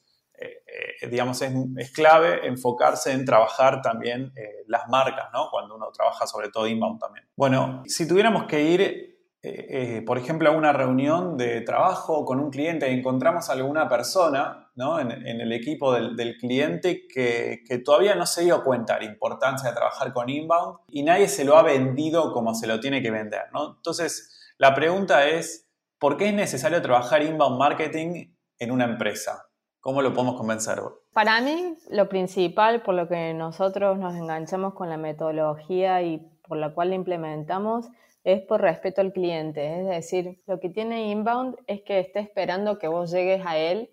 eh, 1.01 1.09
digamos, 1.09 1.43
es, 1.43 1.93
clave 1.93 2.47
enfocarse 2.47 3.13
en 3.13 3.25
trabajar 3.25 3.83
también 3.83 4.33
eh, 4.37 4.65
las 4.67 4.89
marcas. 4.89 5.29
Cuando 5.51 5.77
uno 5.77 5.91
trabaja 5.93 6.27
sobre 6.27 6.51
todo 6.51 6.67
inbound 6.67 7.01
también. 7.01 7.27
Bueno, 7.37 7.83
si 7.87 8.07
tuviéramos 8.07 8.45
que 8.45 8.63
ir, 8.63 9.19
eh, 9.43 10.03
por 10.07 10.19
ejemplo, 10.19 10.49
a 10.49 10.53
una 10.53 10.73
reunión 10.73 11.37
de 11.37 11.61
trabajo 11.63 12.25
con 12.25 12.41
un 12.41 12.51
cliente 12.51 12.91
y 12.91 12.95
encontramos 12.95 13.49
alguna 13.51 13.89
persona. 13.89 14.65
En, 15.01 15.41
el 15.41 15.51
equipo 15.51 15.93
del, 15.93 16.37
cliente 16.39 17.09
que, 17.09 17.83
todavía 17.85 18.15
no 18.15 18.27
se 18.27 18.45
dio 18.45 18.63
cuenta 18.63 18.95
de 18.95 19.07
la 19.07 19.11
importancia 19.11 19.71
de 19.71 19.75
trabajar 19.75 20.13
con 20.13 20.29
inbound 20.29 20.79
y 20.89 21.03
nadie 21.03 21.27
se 21.27 21.45
lo 21.45 21.57
ha 21.57 21.65
vendido 21.65 22.33
como 22.33 22.55
se 22.55 22.69
lo 22.69 22.79
tiene 22.79 23.03
que 23.03 23.11
vender. 23.11 23.47
Entonces, 23.53 24.53
la 24.57 24.77
pregunta 24.77 25.27
es, 25.27 25.69
¿por 25.99 26.17
qué 26.17 26.29
es 26.29 26.35
necesario 26.35 26.81
trabajar 26.81 27.25
inbound 27.25 27.59
marketing 27.59 28.37
en 28.57 28.71
una 28.71 28.85
empresa? 28.85 29.48
¿Cómo 29.81 30.03
lo 30.03 30.13
podemos 30.13 30.37
convencer? 30.37 30.79
Para 31.13 31.41
mí, 31.41 31.77
lo 31.91 32.09
principal 32.09 32.83
por 32.83 32.95
lo 32.95 33.09
que 33.09 33.33
nosotros 33.35 33.99
nos 33.99 34.15
enganchamos 34.15 34.75
con 34.75 34.89
la 34.89 34.97
metodología 34.97 36.03
y 36.03 36.19
por 36.47 36.59
la 36.59 36.75
cual 36.75 36.91
la 36.91 36.97
implementamos 36.97 37.89
es 38.25 38.43
por 38.43 38.61
respeto 38.61 39.01
al 39.01 39.13
cliente. 39.13 39.81
Es 39.81 39.87
decir, 39.87 40.43
lo 40.47 40.61
que 40.61 40.69
tiene 40.69 41.11
Inbound 41.11 41.57
es 41.67 41.83
que 41.83 42.01
esté 42.01 42.21
esperando 42.21 42.79
que 42.79 42.89
vos 42.89 43.11
llegues 43.11 43.45
a 43.47 43.57
él 43.57 43.91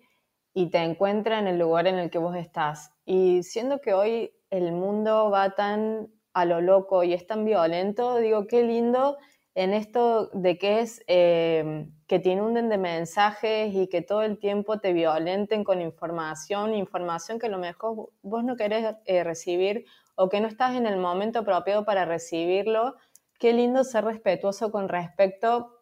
y 0.52 0.70
te 0.70 0.78
encuentra 0.78 1.38
en 1.38 1.46
el 1.46 1.58
lugar 1.58 1.86
en 1.86 1.96
el 1.96 2.10
que 2.10 2.18
vos 2.18 2.34
estás. 2.34 2.92
Y 3.04 3.42
siendo 3.42 3.80
que 3.80 3.94
hoy 3.94 4.32
el 4.50 4.72
mundo 4.72 5.30
va 5.30 5.50
tan 5.50 6.08
a 6.32 6.44
lo 6.44 6.60
loco 6.60 7.02
y 7.02 7.14
es 7.14 7.26
tan 7.26 7.44
violento, 7.44 8.16
digo, 8.16 8.46
qué 8.46 8.62
lindo 8.62 9.16
en 9.56 9.72
esto 9.72 10.28
de 10.34 10.58
que 10.58 10.80
es 10.80 11.02
eh, 11.06 11.88
que 12.06 12.18
te 12.18 12.28
inunden 12.28 12.68
de 12.68 12.76
mensajes 12.76 13.74
y 13.74 13.88
que 13.88 14.02
todo 14.02 14.20
el 14.20 14.38
tiempo 14.38 14.80
te 14.80 14.92
violenten 14.92 15.64
con 15.64 15.80
información, 15.80 16.74
información 16.74 17.38
que 17.38 17.46
a 17.46 17.48
lo 17.48 17.56
mejor 17.56 18.10
vos 18.20 18.44
no 18.44 18.54
querés 18.56 18.96
eh, 19.06 19.24
recibir 19.24 19.86
o 20.14 20.28
que 20.28 20.42
no 20.42 20.46
estás 20.46 20.76
en 20.76 20.84
el 20.84 20.98
momento 20.98 21.38
apropiado 21.38 21.86
para 21.86 22.04
recibirlo. 22.04 22.96
Qué 23.38 23.54
lindo 23.54 23.82
ser 23.82 24.04
respetuoso 24.04 24.70
con 24.70 24.90
respecto 24.90 25.80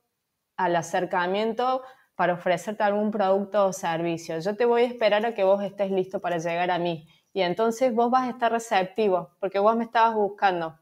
al 0.57 0.77
acercamiento 0.77 1.83
para 2.15 2.35
ofrecerte 2.35 2.85
algún 2.85 3.11
producto 3.11 3.67
o 3.67 3.73
servicio. 3.73 4.39
Yo 4.39 4.57
te 4.57 4.67
voy 4.67 4.83
a 4.83 4.87
esperar 4.87 5.27
a 5.27 5.35
que 5.35 5.43
vos 5.43 5.61
estés 5.65 5.91
listo 5.91 6.21
para 6.21 6.39
llegar 6.39 6.71
a 6.71 6.79
mí 6.79 7.09
y 7.33 7.41
entonces 7.41 7.93
vos 7.93 8.09
vas 8.09 8.29
a 8.29 8.31
estar 8.31 8.53
receptivo 8.53 9.31
porque 9.41 9.59
vos 9.59 9.77
me 9.77 9.83
estabas 9.83 10.15
buscando. 10.15 10.79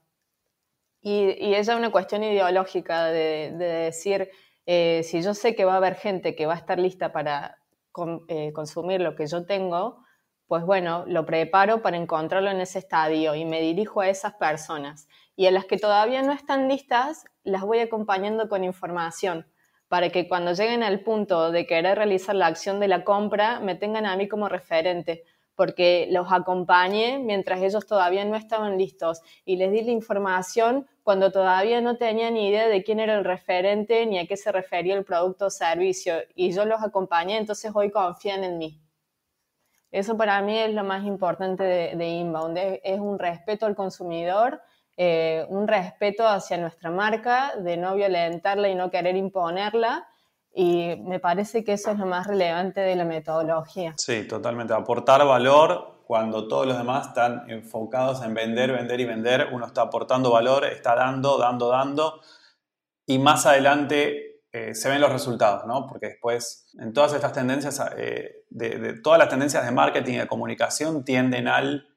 Y, 1.02 1.36
y 1.44 1.54
es 1.54 1.68
una 1.68 1.90
cuestión 1.90 2.22
ideológica 2.24 3.06
de, 3.06 3.52
de 3.58 3.66
decir, 3.66 4.30
eh, 4.66 5.02
si 5.04 5.20
yo 5.22 5.34
sé 5.34 5.54
que 5.54 5.64
va 5.64 5.74
a 5.74 5.76
haber 5.78 5.96
gente 5.96 6.36
que 6.36 6.46
va 6.46 6.54
a 6.54 6.56
estar 6.56 6.78
lista 6.78 7.12
para 7.12 7.58
eh, 8.28 8.52
consumir 8.52 9.00
lo 9.00 9.16
que 9.16 9.26
yo 9.26 9.44
tengo, 9.44 10.02
pues 10.46 10.64
bueno, 10.64 11.04
lo 11.06 11.26
preparo 11.26 11.82
para 11.82 11.96
encontrarlo 11.96 12.50
en 12.50 12.60
ese 12.60 12.78
estadio 12.78 13.34
y 13.34 13.44
me 13.44 13.60
dirijo 13.60 14.00
a 14.00 14.08
esas 14.08 14.34
personas. 14.34 15.08
Y 15.34 15.46
a 15.46 15.50
las 15.50 15.64
que 15.64 15.78
todavía 15.78 16.22
no 16.22 16.32
están 16.32 16.68
listas, 16.68 17.24
las 17.42 17.62
voy 17.62 17.80
acompañando 17.80 18.48
con 18.48 18.64
información 18.64 19.46
para 19.88 20.08
que 20.08 20.26
cuando 20.26 20.52
lleguen 20.52 20.82
al 20.82 21.00
punto 21.00 21.50
de 21.50 21.66
querer 21.66 21.98
realizar 21.98 22.34
la 22.34 22.46
acción 22.46 22.80
de 22.80 22.88
la 22.88 23.04
compra, 23.04 23.60
me 23.60 23.74
tengan 23.74 24.06
a 24.06 24.16
mí 24.16 24.26
como 24.26 24.48
referente, 24.48 25.24
porque 25.54 26.08
los 26.10 26.32
acompañé 26.32 27.18
mientras 27.18 27.60
ellos 27.62 27.86
todavía 27.86 28.24
no 28.24 28.36
estaban 28.36 28.78
listos 28.78 29.20
y 29.44 29.56
les 29.56 29.72
di 29.72 29.82
la 29.82 29.92
información 29.92 30.86
cuando 31.02 31.32
todavía 31.32 31.80
no 31.80 31.96
tenían 31.96 32.34
ni 32.34 32.48
idea 32.48 32.68
de 32.68 32.82
quién 32.82 33.00
era 33.00 33.14
el 33.14 33.24
referente 33.24 34.06
ni 34.06 34.18
a 34.18 34.26
qué 34.26 34.36
se 34.36 34.52
refería 34.52 34.94
el 34.94 35.04
producto 35.04 35.46
o 35.46 35.50
servicio. 35.50 36.14
Y 36.34 36.52
yo 36.52 36.64
los 36.64 36.82
acompañé, 36.82 37.38
entonces 37.38 37.72
hoy 37.74 37.90
confían 37.90 38.44
en 38.44 38.58
mí. 38.58 38.80
Eso 39.90 40.16
para 40.16 40.40
mí 40.40 40.58
es 40.58 40.72
lo 40.72 40.84
más 40.84 41.04
importante 41.04 41.64
de, 41.64 42.08
Inbound, 42.08 42.56
es, 42.82 42.98
un 42.98 43.18
respeto 43.18 43.66
al 43.66 43.76
consumidor, 43.76 44.62
eh, 44.96 45.44
un 45.50 45.68
respeto 45.68 46.26
hacia 46.26 46.56
nuestra 46.56 46.90
marca, 46.90 47.54
de 47.58 47.76
no 47.76 47.94
violentarla 47.94 48.70
y 48.70 48.74
no 48.74 48.90
querer 48.90 49.16
imponerla. 49.16 50.08
Y 50.54 50.96
me 51.04 51.18
parece 51.18 51.64
que 51.64 51.72
eso 51.74 51.90
es 51.90 51.98
lo 51.98 52.06
más 52.06 52.26
relevante 52.26 52.80
de 52.80 52.94
la 52.94 53.04
metodología. 53.04 53.94
Sí, 53.96 54.26
totalmente. 54.28 54.74
Aportar 54.74 55.24
valor 55.26 56.02
cuando 56.06 56.46
todos 56.46 56.66
los 56.66 56.76
demás 56.76 57.08
están 57.08 57.48
enfocados 57.48 58.22
en 58.22 58.34
vender, 58.34 58.72
vender 58.72 59.00
y 59.00 59.04
vender, 59.06 59.48
uno 59.52 59.66
está 59.66 59.82
aportando 59.82 60.30
valor, 60.30 60.66
está 60.66 60.94
dando, 60.94 61.38
dando, 61.38 61.68
dando, 61.68 62.20
y 63.06 63.18
más 63.18 63.46
adelante 63.46 64.42
eh, 64.52 64.74
se 64.74 64.90
ven 64.90 65.00
los 65.00 65.10
resultados, 65.10 65.64
¿no? 65.66 65.86
Porque 65.86 66.08
después, 66.08 66.70
en 66.78 66.92
todas 66.92 67.14
estas 67.14 67.32
tendencias, 67.32 67.80
eh, 67.96 68.44
de, 68.50 69.00
todas 69.02 69.18
las 69.18 69.30
tendencias 69.30 69.64
de 69.64 69.70
marketing 69.70 70.12
y 70.12 70.18
de 70.18 70.26
comunicación 70.26 71.02
tienden 71.02 71.48
al 71.48 71.88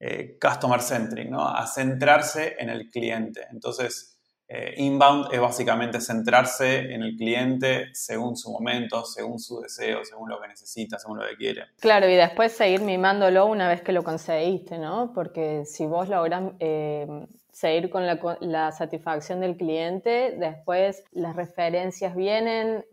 eh, 0.00 0.36
customer 0.40 0.80
centric, 0.80 1.30
¿no? 1.30 1.46
A 1.48 1.64
centrarse 1.68 2.56
en 2.58 2.70
el 2.70 2.90
cliente. 2.90 3.46
Entonces, 3.52 4.11
eh, 4.54 4.74
inbound 4.76 5.32
es 5.32 5.40
básicamente 5.40 5.98
centrarse 5.98 6.92
en 6.92 7.02
el 7.02 7.16
cliente 7.16 7.88
según 7.94 8.36
su 8.36 8.52
momento, 8.52 9.02
según 9.02 9.38
su 9.38 9.62
deseo, 9.62 10.04
según 10.04 10.28
lo 10.28 10.38
que 10.42 10.48
necesita, 10.48 10.98
según 10.98 11.20
lo 11.20 11.26
que 11.26 11.36
quiere. 11.36 11.62
Claro, 11.80 12.06
y 12.06 12.16
después 12.16 12.52
seguir 12.52 12.82
mimándolo 12.82 13.46
una 13.46 13.66
vez 13.66 13.80
que 13.80 13.92
lo 13.92 14.04
conseguiste, 14.04 14.76
¿no? 14.76 15.12
Porque 15.14 15.64
si 15.64 15.86
vos 15.86 16.10
logras 16.10 16.52
eh, 16.60 17.06
seguir 17.50 17.88
con 17.88 18.04
la, 18.06 18.72
satisfacción 18.72 19.40
del 19.40 19.56
cliente, 19.56 20.36
después 20.38 21.02
las 21.12 21.34
referencias 21.34 22.14
vienen, 22.14 22.84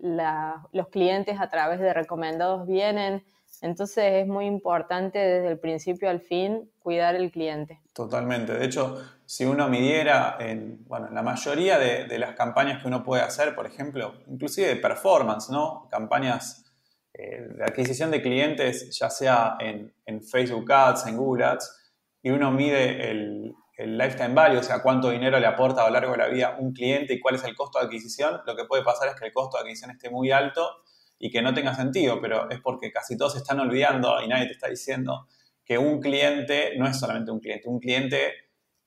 los 0.00 0.88
clientes 0.88 1.40
a 1.40 1.48
través 1.50 1.78
de 1.78 1.94
recomendados 1.94 2.66
vienen. 2.66 3.22
Entonces 3.60 4.22
es 4.22 4.26
muy 4.26 4.46
importante 4.46 5.18
desde 5.18 5.48
el 5.48 5.58
principio 5.58 6.08
al 6.08 6.20
fin 6.20 6.70
cuidar 6.78 7.14
el 7.16 7.30
cliente. 7.30 7.80
Totalmente. 7.92 8.54
De 8.54 8.64
hecho, 8.64 9.02
si 9.26 9.44
uno 9.44 9.68
midiera 9.68 10.36
en, 10.40 10.84
bueno, 10.86 11.08
la 11.10 11.22
mayoría 11.22 11.78
de, 11.78 12.18
las 12.18 12.34
campañas 12.34 12.80
que 12.80 12.88
uno 12.88 13.02
puede 13.02 13.22
hacer, 13.22 13.54
por 13.54 13.66
ejemplo, 13.66 14.14
inclusive 14.26 14.68
de 14.68 14.76
performance, 14.76 15.50
¿no? 15.50 15.88
Campañas 15.90 16.72
eh, 17.12 17.48
de 17.56 17.64
adquisición 17.64 18.10
de 18.10 18.22
clientes, 18.22 18.96
ya 18.98 19.10
sea 19.10 19.56
en, 19.60 19.92
Facebook 20.22 20.70
Ads, 20.72 21.06
en 21.06 21.16
Google 21.16 21.44
Ads, 21.44 21.92
y 22.22 22.30
uno 22.30 22.50
mide 22.50 23.10
el, 23.10 23.54
el 23.76 23.98
lifetime 23.98 24.34
value, 24.34 24.58
o 24.58 24.62
sea, 24.62 24.80
cuánto 24.82 25.10
dinero 25.10 25.38
le 25.38 25.46
aporta 25.46 25.82
a 25.82 25.86
lo 25.88 25.94
largo 25.94 26.12
de 26.12 26.18
la 26.18 26.28
vida 26.28 26.56
un 26.58 26.72
cliente 26.72 27.14
y 27.14 27.20
cuál 27.20 27.34
es 27.34 27.44
el 27.44 27.54
costo 27.54 27.78
de 27.78 27.86
adquisición, 27.86 28.40
lo 28.46 28.56
que 28.56 28.64
puede 28.64 28.82
pasar 28.82 29.08
es 29.08 29.14
que 29.14 29.26
el 29.26 29.32
costo 29.32 29.56
de 29.56 29.62
adquisición 29.62 29.90
esté 29.90 30.10
muy 30.10 30.30
alto 30.30 30.82
y 31.18 31.30
que 31.30 31.42
no 31.42 31.52
tenga 31.52 31.74
sentido, 31.74 32.20
pero 32.20 32.48
es 32.50 32.60
porque 32.60 32.92
casi 32.92 33.16
todos 33.16 33.32
se 33.32 33.38
están 33.38 33.60
olvidando 33.60 34.20
y 34.22 34.28
nadie 34.28 34.46
te 34.46 34.52
está 34.52 34.68
diciendo 34.68 35.26
que 35.64 35.76
un 35.76 36.00
cliente 36.00 36.74
no 36.78 36.86
es 36.86 36.98
solamente 36.98 37.30
un 37.30 37.40
cliente, 37.40 37.68
un 37.68 37.78
cliente 37.78 38.32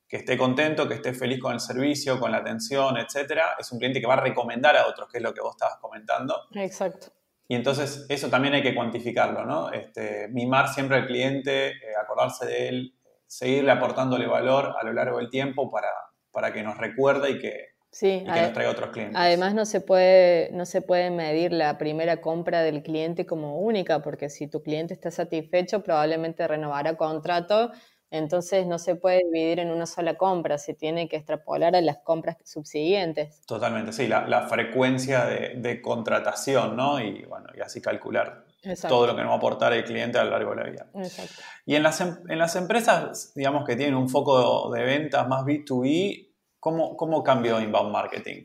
que 0.08 0.16
esté 0.18 0.36
contento, 0.36 0.88
que 0.88 0.94
esté 0.94 1.14
feliz 1.14 1.40
con 1.40 1.52
el 1.52 1.60
servicio, 1.60 2.18
con 2.18 2.32
la 2.32 2.38
atención, 2.38 2.98
etcétera, 2.98 3.56
es 3.58 3.70
un 3.72 3.78
cliente 3.78 4.00
que 4.00 4.06
va 4.06 4.14
a 4.14 4.20
recomendar 4.20 4.76
a 4.76 4.86
otros, 4.86 5.08
que 5.10 5.18
es 5.18 5.22
lo 5.22 5.32
que 5.32 5.40
vos 5.40 5.54
estabas 5.54 5.78
comentando. 5.80 6.36
Exacto. 6.54 7.08
Y 7.48 7.54
entonces 7.54 8.06
eso 8.08 8.28
también 8.28 8.54
hay 8.54 8.62
que 8.62 8.74
cuantificarlo, 8.74 9.44
¿no? 9.44 9.70
Este, 9.70 10.28
mimar 10.28 10.68
siempre 10.68 10.98
al 10.98 11.06
cliente, 11.06 11.68
eh, 11.68 11.96
acordarse 12.02 12.46
de 12.46 12.68
él, 12.68 12.94
seguirle 13.26 13.70
aportándole 13.70 14.26
valor 14.26 14.74
a 14.78 14.84
lo 14.84 14.92
largo 14.92 15.18
del 15.18 15.30
tiempo 15.30 15.70
para, 15.70 15.88
para 16.30 16.52
que 16.52 16.62
nos 16.62 16.76
recuerde 16.78 17.30
y 17.30 17.38
que, 17.38 17.72
Sí, 17.92 18.24
que 18.24 18.66
otros 18.66 18.90
clientes. 18.90 19.16
Además 19.20 19.54
no 19.54 19.66
se, 19.66 19.82
puede, 19.82 20.50
no 20.52 20.64
se 20.64 20.80
puede 20.80 21.10
medir 21.10 21.52
la 21.52 21.76
primera 21.76 22.22
compra 22.22 22.62
del 22.62 22.82
cliente 22.82 23.26
como 23.26 23.58
única, 23.58 24.00
porque 24.00 24.30
si 24.30 24.46
tu 24.46 24.62
cliente 24.62 24.94
está 24.94 25.10
satisfecho, 25.10 25.82
probablemente 25.82 26.48
renovará 26.48 26.96
contrato, 26.96 27.70
entonces 28.10 28.66
no 28.66 28.78
se 28.78 28.94
puede 28.94 29.18
dividir 29.18 29.58
en 29.58 29.70
una 29.70 29.84
sola 29.84 30.14
compra, 30.14 30.56
se 30.56 30.72
tiene 30.72 31.06
que 31.06 31.16
extrapolar 31.16 31.76
a 31.76 31.82
las 31.82 31.98
compras 31.98 32.38
subsiguientes. 32.44 33.44
Totalmente, 33.46 33.92
sí, 33.92 34.08
la, 34.08 34.48
frecuencia 34.48 35.26
de, 35.26 35.82
contratación, 35.82 36.74
¿no? 36.74 36.98
Y 36.98 37.24
bueno, 37.24 37.48
y 37.54 37.60
así 37.60 37.82
calcular 37.82 38.46
todo 38.88 39.06
lo 39.06 39.14
que 39.14 39.20
nos 39.20 39.30
va 39.30 39.34
a 39.34 39.36
aportar 39.36 39.74
el 39.74 39.84
cliente 39.84 40.18
a 40.18 40.24
lo 40.24 40.30
largo 40.30 40.54
de 40.54 40.56
la 40.56 40.70
vida. 40.70 40.86
Exacto. 40.94 41.42
Y 41.66 41.74
en 41.74 41.82
las, 41.82 42.00
em, 42.00 42.16
en 42.28 42.38
las 42.38 42.56
empresas, 42.56 43.32
digamos 43.34 43.66
que 43.66 43.76
tienen 43.76 43.96
un 43.96 44.08
foco 44.08 44.70
de 44.72 44.82
ventas 44.82 45.28
más 45.28 45.44
B2B, 45.44 46.31
¿Cómo, 46.62 46.96
cómo 46.96 47.24
cambió 47.24 47.60
inbound 47.60 47.90
marketing? 47.90 48.44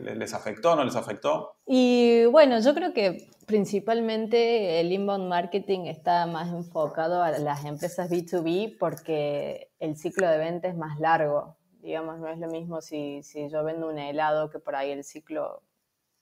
¿Les 0.00 0.34
afectó, 0.34 0.74
no 0.74 0.82
les 0.82 0.96
afectó? 0.96 1.54
Y 1.64 2.24
bueno, 2.24 2.58
yo 2.58 2.74
creo 2.74 2.92
que 2.92 3.28
principalmente 3.46 4.80
el 4.80 4.90
inbound 4.90 5.28
marketing 5.28 5.86
está 5.86 6.26
más 6.26 6.48
enfocado 6.48 7.22
a 7.22 7.30
las 7.38 7.64
empresas 7.64 8.10
B2B 8.10 8.78
porque 8.80 9.70
el 9.78 9.96
ciclo 9.96 10.28
de 10.28 10.38
venta 10.38 10.66
es 10.66 10.76
más 10.76 10.98
largo. 10.98 11.56
Digamos, 11.80 12.18
no 12.18 12.26
es 12.26 12.38
lo 12.40 12.48
mismo 12.48 12.80
si, 12.80 13.22
si 13.22 13.48
yo 13.48 13.62
vendo 13.62 13.88
un 13.88 14.00
helado 14.00 14.50
que 14.50 14.58
por 14.58 14.74
ahí 14.74 14.90
el 14.90 15.04
ciclo 15.04 15.62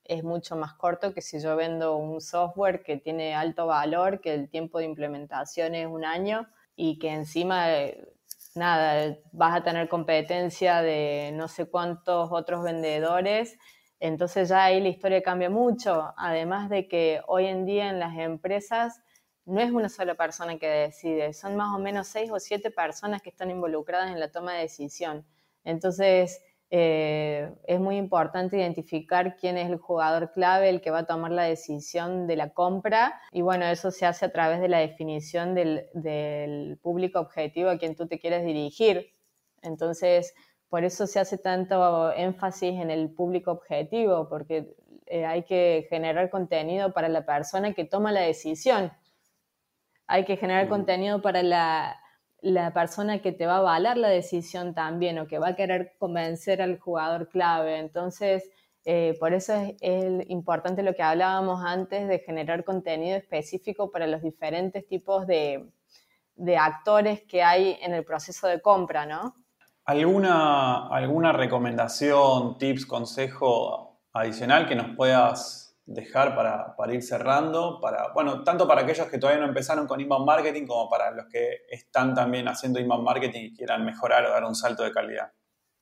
es 0.04 0.22
mucho 0.22 0.56
más 0.56 0.74
corto 0.74 1.14
que 1.14 1.22
si 1.22 1.40
yo 1.40 1.56
vendo 1.56 1.96
un 1.96 2.20
software 2.20 2.82
que 2.82 2.98
tiene 2.98 3.34
alto 3.34 3.66
valor, 3.66 4.20
que 4.20 4.34
el 4.34 4.50
tiempo 4.50 4.78
de 4.78 4.84
implementación 4.84 5.74
es 5.74 5.86
un 5.86 6.04
año 6.04 6.46
y 6.76 6.98
que 6.98 7.08
encima 7.08 7.66
nada, 8.54 9.16
vas 9.32 9.56
a 9.56 9.62
tener 9.62 9.88
competencia 9.88 10.82
de 10.82 11.30
no 11.34 11.48
sé 11.48 11.66
cuántos 11.66 12.30
otros 12.32 12.62
vendedores, 12.62 13.58
entonces 14.00 14.48
ya 14.48 14.64
ahí 14.64 14.80
la 14.80 14.88
historia 14.88 15.22
cambia 15.22 15.50
mucho, 15.50 16.12
además 16.16 16.70
de 16.70 16.88
que 16.88 17.20
hoy 17.26 17.46
en 17.46 17.66
día 17.66 17.90
en 17.90 18.00
las 18.00 18.16
empresas 18.16 19.00
no 19.44 19.60
es 19.60 19.70
una 19.70 19.88
sola 19.88 20.14
persona 20.14 20.58
que 20.58 20.66
decide, 20.66 21.32
son 21.34 21.56
más 21.56 21.74
o 21.74 21.78
menos 21.78 22.08
seis 22.08 22.30
o 22.30 22.38
siete 22.38 22.70
personas 22.70 23.22
que 23.22 23.30
están 23.30 23.50
involucradas 23.50 24.10
en 24.10 24.20
la 24.20 24.30
toma 24.30 24.54
de 24.54 24.62
decisión. 24.62 25.26
Entonces, 25.64 26.42
eh, 26.72 27.52
es 27.64 27.80
muy 27.80 27.96
importante 27.96 28.56
identificar 28.56 29.36
quién 29.36 29.58
es 29.58 29.68
el 29.68 29.78
jugador 29.78 30.30
clave, 30.32 30.68
el 30.68 30.80
que 30.80 30.92
va 30.92 31.00
a 31.00 31.06
tomar 31.06 31.32
la 31.32 31.42
decisión 31.42 32.28
de 32.28 32.36
la 32.36 32.50
compra. 32.50 33.20
Y 33.32 33.42
bueno, 33.42 33.64
eso 33.66 33.90
se 33.90 34.06
hace 34.06 34.26
a 34.26 34.32
través 34.32 34.60
de 34.60 34.68
la 34.68 34.78
definición 34.78 35.54
del, 35.54 36.78
público 36.80 37.18
objetivo 37.18 37.70
a 37.70 37.78
quien 37.78 37.96
tú 37.96 38.06
te 38.06 38.20
quieres 38.20 38.44
dirigir. 38.44 39.12
Entonces, 39.62 40.32
por 40.68 40.84
eso 40.84 41.08
se 41.08 41.18
hace 41.18 41.38
tanto 41.38 42.12
énfasis 42.12 42.80
en 42.80 42.90
el 42.90 43.10
público 43.10 43.50
objetivo, 43.50 44.28
porque 44.28 44.76
eh, 45.06 45.26
hay 45.26 45.42
que 45.42 45.86
generar 45.90 46.30
contenido 46.30 46.92
para 46.92 47.08
la 47.08 47.26
persona 47.26 47.74
que 47.74 47.84
toma 47.84 48.12
la 48.12 48.20
decisión. 48.20 48.92
hay 50.06 50.24
que 50.24 50.36
generar 50.36 50.68
contenido 50.68 51.22
para 51.22 51.42
la, 51.42 51.99
la 52.42 52.72
persona 52.72 53.20
que 53.20 53.32
te 53.32 53.46
va 53.46 53.54
a 53.54 53.58
avalar 53.58 53.96
la 53.96 54.08
decisión 54.08 54.74
también 54.74 55.18
o 55.18 55.26
que 55.26 55.38
va 55.38 55.48
a 55.48 55.56
querer 55.56 55.94
convencer 55.98 56.62
al 56.62 56.78
jugador 56.78 57.28
clave. 57.28 57.78
Entonces, 57.78 58.50
eh, 58.84 59.16
por 59.20 59.34
eso 59.34 59.52
es, 59.80 60.28
importante 60.28 60.82
lo 60.82 60.94
que 60.94 61.02
hablábamos 61.02 61.62
antes 61.64 62.08
de 62.08 62.18
generar 62.20 62.64
contenido 62.64 63.16
específico 63.16 63.90
para 63.90 64.06
los 64.06 64.22
diferentes 64.22 64.86
tipos 64.86 65.26
de, 65.26 65.68
de 66.34 66.56
actores 66.56 67.22
que 67.22 67.42
hay 67.42 67.78
en 67.82 67.92
el 67.92 68.04
proceso 68.04 68.46
de 68.46 68.60
compra, 68.60 69.04
¿no? 69.04 69.34
¿Alguna, 69.84 70.88
¿Alguna 70.88 71.32
recomendación, 71.32 72.56
tips, 72.58 72.86
consejo 72.86 73.98
adicional 74.12 74.68
que 74.68 74.76
nos 74.76 74.96
puedas 74.96 75.69
dejar 75.90 76.36
para, 76.36 76.76
para, 76.76 76.94
ir 76.94 77.02
cerrando, 77.02 77.80
para, 77.80 78.12
bueno, 78.12 78.44
tanto 78.44 78.66
para 78.66 78.82
aquellos 78.82 79.08
que 79.08 79.18
todavía 79.18 79.42
no 79.42 79.48
empezaron 79.48 79.86
con 79.86 80.00
inbound 80.00 80.24
marketing 80.24 80.66
como 80.66 80.88
para 80.88 81.10
los 81.10 81.26
que 81.26 81.62
están 81.68 82.14
también 82.14 82.46
haciendo 82.46 82.78
inbound 82.78 83.04
marketing 83.04 83.40
y 83.46 83.56
quieran 83.56 83.84
mejorar 83.84 84.24
o 84.24 84.30
dar 84.30 84.44
un 84.44 84.54
salto 84.54 84.84
de 84.84 84.92
calidad? 84.92 85.32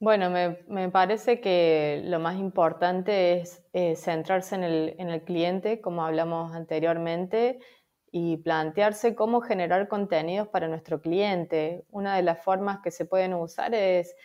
Bueno, 0.00 0.30
me, 0.30 0.60
me 0.68 0.88
parece 0.90 1.40
que 1.40 2.02
lo 2.04 2.20
más 2.20 2.36
importante 2.36 3.40
es 3.40 3.62
eh, 3.72 3.96
centrarse 3.96 4.54
en 4.54 4.64
el, 4.64 4.94
en 4.98 5.10
el 5.10 5.22
cliente, 5.22 5.80
como 5.80 6.04
hablamos 6.04 6.54
anteriormente, 6.54 7.58
y 8.10 8.38
plantearse 8.38 9.14
cómo 9.14 9.42
generar 9.42 9.88
contenidos 9.88 10.48
para 10.48 10.68
nuestro 10.68 11.02
cliente. 11.02 11.84
Una 11.90 12.16
de 12.16 12.22
las 12.22 12.42
formas 12.42 12.78
que 12.82 12.90
se 12.90 13.04
pueden 13.04 13.34
usar 13.34 13.74
es 13.74 14.16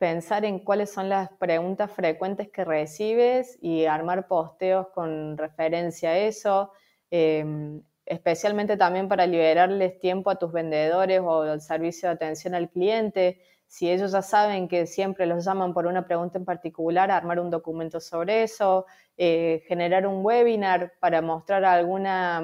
pensar 0.00 0.46
en 0.46 0.60
cuáles 0.60 0.90
son 0.90 1.10
las 1.10 1.28
preguntas 1.32 1.90
frecuentes 1.90 2.48
que 2.48 2.64
recibes 2.64 3.58
y 3.60 3.84
armar 3.84 4.26
posteos 4.28 4.88
con 4.94 5.36
referencia 5.36 6.08
a 6.08 6.18
eso, 6.18 6.72
em, 7.10 7.82
especialmente 8.06 8.78
también 8.78 9.08
para 9.08 9.26
liberarles 9.26 9.98
tiempo 10.00 10.30
a 10.30 10.36
tus 10.38 10.52
vendedores 10.52 11.20
o 11.20 11.42
al 11.42 11.60
servicio 11.60 12.08
de 12.08 12.14
atención 12.14 12.54
al 12.54 12.70
cliente. 12.70 13.42
Si 13.66 13.90
ellos 13.90 14.12
ya 14.12 14.22
saben 14.22 14.68
que 14.68 14.86
siempre 14.86 15.26
los 15.26 15.44
llaman 15.44 15.74
por 15.74 15.86
una 15.86 16.06
pregunta 16.06 16.38
en 16.38 16.46
particular, 16.46 17.10
armar 17.10 17.38
un 17.38 17.50
documento 17.50 18.00
sobre 18.00 18.42
eso, 18.44 18.86
eh, 19.18 19.62
generar 19.68 20.06
un 20.06 20.24
webinar 20.24 20.94
para 20.98 21.20
mostrar 21.20 21.62
alguna 21.66 22.42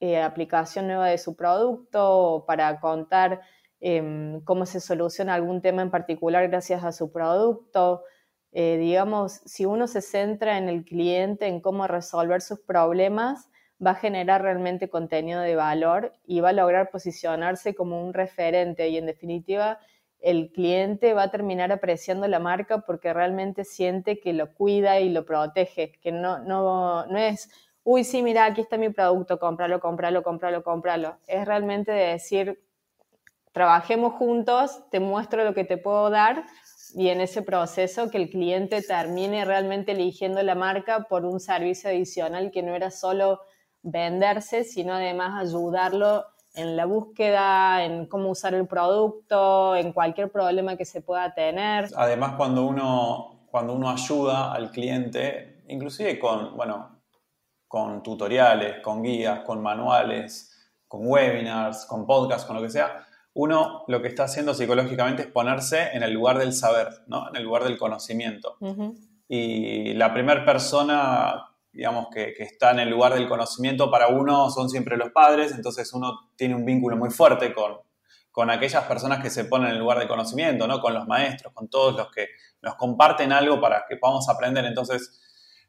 eh, 0.00 0.20
aplicación 0.20 0.88
nueva 0.88 1.06
de 1.06 1.18
su 1.18 1.36
producto 1.36 2.00
o 2.18 2.44
para 2.44 2.80
contar 2.80 3.40
Em, 3.84 4.40
cómo 4.42 4.64
se 4.64 4.78
soluciona 4.78 5.34
algún 5.34 5.60
tema 5.60 5.82
en 5.82 5.90
particular 5.90 6.48
gracias 6.48 6.84
a 6.84 6.92
su 6.92 7.10
producto. 7.10 8.04
Eh, 8.52 8.76
digamos, 8.78 9.32
si 9.44 9.64
uno 9.66 9.88
se 9.88 10.00
centra 10.02 10.56
en 10.56 10.68
el 10.68 10.84
cliente, 10.84 11.48
en 11.48 11.60
cómo 11.60 11.88
resolver 11.88 12.42
sus 12.42 12.60
problemas, 12.60 13.50
va 13.84 13.90
a 13.90 13.94
generar 13.96 14.42
realmente 14.42 14.88
contenido 14.88 15.40
de 15.40 15.56
valor 15.56 16.12
y 16.24 16.38
va 16.38 16.50
a 16.50 16.52
lograr 16.52 16.90
posicionarse 16.90 17.74
como 17.74 18.00
un 18.00 18.14
referente 18.14 18.88
y 18.88 18.98
en 18.98 19.06
definitiva 19.06 19.80
el 20.20 20.52
cliente 20.52 21.12
va 21.12 21.24
a 21.24 21.30
terminar 21.32 21.72
apreciando 21.72 22.28
la 22.28 22.38
marca 22.38 22.82
porque 22.82 23.12
realmente 23.12 23.64
siente 23.64 24.20
que 24.20 24.32
lo 24.32 24.54
cuida 24.54 25.00
y 25.00 25.08
lo 25.08 25.26
protege, 25.26 25.90
que 26.00 26.12
no, 26.12 26.38
no, 26.38 27.04
no 27.06 27.18
es, 27.18 27.50
uy, 27.82 28.04
sí, 28.04 28.22
mira, 28.22 28.44
aquí 28.44 28.60
está 28.60 28.76
mi 28.78 28.90
producto, 28.90 29.40
cómpralo, 29.40 29.80
cómpralo, 29.80 30.22
cómpralo, 30.22 30.62
cómpralo. 30.62 31.18
Es 31.26 31.44
realmente 31.44 31.90
de 31.90 32.06
decir, 32.12 32.62
trabajemos 33.52 34.14
juntos, 34.14 34.82
te 34.90 35.00
muestro 35.00 35.44
lo 35.44 35.54
que 35.54 35.64
te 35.64 35.76
puedo 35.76 36.10
dar 36.10 36.44
y 36.94 37.08
en 37.08 37.20
ese 37.20 37.42
proceso 37.42 38.10
que 38.10 38.18
el 38.18 38.30
cliente 38.30 38.82
termine 38.82 39.44
realmente 39.44 39.92
eligiendo 39.92 40.42
la 40.42 40.54
marca 40.54 41.04
por 41.08 41.24
un 41.24 41.40
servicio 41.40 41.90
adicional 41.90 42.50
que 42.50 42.62
no 42.62 42.74
era 42.74 42.90
solo 42.90 43.40
venderse, 43.82 44.64
sino 44.64 44.94
además 44.94 45.48
ayudarlo 45.48 46.26
en 46.54 46.76
la 46.76 46.84
búsqueda, 46.84 47.84
en 47.84 48.06
cómo 48.06 48.30
usar 48.30 48.54
el 48.54 48.66
producto, 48.66 49.74
en 49.74 49.92
cualquier 49.92 50.30
problema 50.30 50.76
que 50.76 50.84
se 50.84 51.00
pueda 51.00 51.32
tener. 51.32 51.88
Además, 51.96 52.34
cuando 52.36 52.66
uno, 52.66 53.46
cuando 53.50 53.74
uno 53.74 53.90
ayuda 53.90 54.52
al 54.52 54.70
cliente, 54.70 55.62
inclusive 55.68 56.18
con, 56.18 56.54
bueno, 56.56 57.00
con 57.66 58.02
tutoriales, 58.02 58.80
con 58.82 59.02
guías, 59.02 59.40
con 59.40 59.62
manuales, 59.62 60.50
con 60.86 61.06
webinars, 61.06 61.86
con 61.86 62.06
podcasts, 62.06 62.44
con 62.44 62.56
lo 62.56 62.62
que 62.62 62.68
sea, 62.68 63.06
uno 63.34 63.84
lo 63.88 64.02
que 64.02 64.08
está 64.08 64.24
haciendo 64.24 64.54
psicológicamente 64.54 65.22
es 65.22 65.28
ponerse 65.28 65.90
en 65.94 66.02
el 66.02 66.12
lugar 66.12 66.38
del 66.38 66.52
saber, 66.52 66.88
¿no? 67.06 67.28
en 67.28 67.36
el 67.36 67.44
lugar 67.44 67.64
del 67.64 67.78
conocimiento. 67.78 68.58
Y 69.28 69.94
la 69.94 70.12
primera 70.12 70.44
persona, 70.44 71.50
digamos, 71.72 72.08
que, 72.12 72.34
está 72.38 72.72
en 72.72 72.80
el 72.80 72.90
lugar 72.90 73.14
del 73.14 73.28
conocimiento 73.28 73.90
para 73.90 74.08
uno 74.08 74.50
son 74.50 74.68
siempre 74.68 74.98
los 74.98 75.10
padres, 75.10 75.52
entonces 75.52 75.92
uno 75.94 76.30
tiene 76.36 76.54
un 76.54 76.66
vínculo 76.66 76.96
muy 76.96 77.08
fuerte 77.08 77.54
con, 77.54 77.78
con 78.30 78.50
aquellas 78.50 78.84
personas 78.84 79.22
que 79.22 79.30
se 79.30 79.46
ponen 79.46 79.68
en 79.68 79.74
el 79.74 79.80
lugar 79.80 79.98
del 79.98 80.08
conocimiento, 80.08 80.66
¿no? 80.66 80.80
con 80.80 80.92
los 80.92 81.06
maestros, 81.06 81.54
con 81.54 81.68
todos 81.68 81.96
los 81.96 82.10
que 82.10 82.28
nos 82.60 82.74
comparten 82.74 83.32
algo 83.32 83.58
para 83.60 83.86
que 83.88 83.96
podamos 83.96 84.28
aprender. 84.28 84.66
Entonces, 84.66 85.20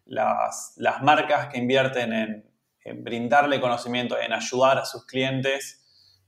las, 0.06 0.76
marcas 1.02 1.48
que 1.48 1.60
invierten 1.60 2.12
en, 2.12 2.52
en 2.82 3.04
brindarle 3.06 3.62
conocimiento, 3.62 4.20
en 4.20 4.34
ayudar 4.34 4.80
a 4.80 4.86
sus 4.86 5.06
clientes, 5.06 5.83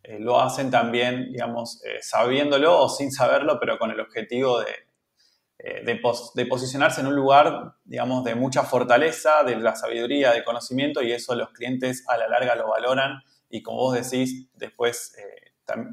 eh, 0.08 0.20
lo 0.20 0.40
hacen 0.40 0.70
también, 0.70 1.32
digamos, 1.32 1.84
eh, 1.84 1.98
sabiéndolo 2.02 2.80
o 2.80 2.90
sin 2.90 3.12
saberlo, 3.12 3.60
pero 3.60 3.80
con 3.80 3.90
el 3.90 4.00
objetivo 4.00 4.60
de, 4.60 4.72
eh, 5.58 5.84
de, 5.84 6.46
posicionarse 6.46 7.02
en 7.02 7.08
un 7.08 7.16
lugar, 7.16 7.74
digamos, 7.84 8.24
de 8.24 8.36
mucha 8.36 8.64
fortaleza, 8.64 9.44
de 9.44 9.56
la 9.56 9.76
sabiduría, 9.76 10.32
de 10.32 10.44
conocimiento, 10.44 11.02
y 11.02 11.12
eso 11.12 11.34
los 11.34 11.50
clientes 11.50 12.06
a 12.08 12.18
la 12.18 12.28
larga 12.28 12.56
lo 12.56 12.70
valoran 12.70 13.24
y 13.50 13.64
como 13.64 13.78
vos 13.78 13.96
decís, 13.96 14.48
después 14.54 15.16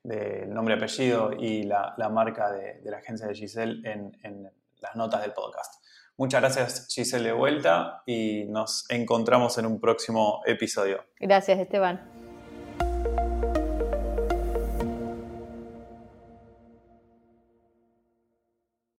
del 0.03 0.53
nombre, 0.53 0.75
apellido 0.75 1.33
y 1.33 1.63
la, 1.65 1.95
marca 2.11 2.51
de, 2.51 2.81
la 2.85 2.99
agencia 2.99 3.27
de 3.27 3.35
Giselle 3.35 3.81
en, 3.91 4.13
en 4.23 4.51
las 4.81 4.97
notas 4.97 5.23
del 5.23 5.33
podcast. 5.33 5.83
Muchas 6.17 6.41
gracias 6.43 6.89
Giselle 6.91 7.29
de 7.29 7.33
vuelta 7.33 8.03
y 8.05 8.45
nos 8.45 8.85
encontramos 8.91 9.57
en 9.57 9.65
un 9.67 9.81
próximo 9.81 10.43
episodio. 10.45 11.03
Gracias 11.19 11.59
Esteban. 11.59 12.20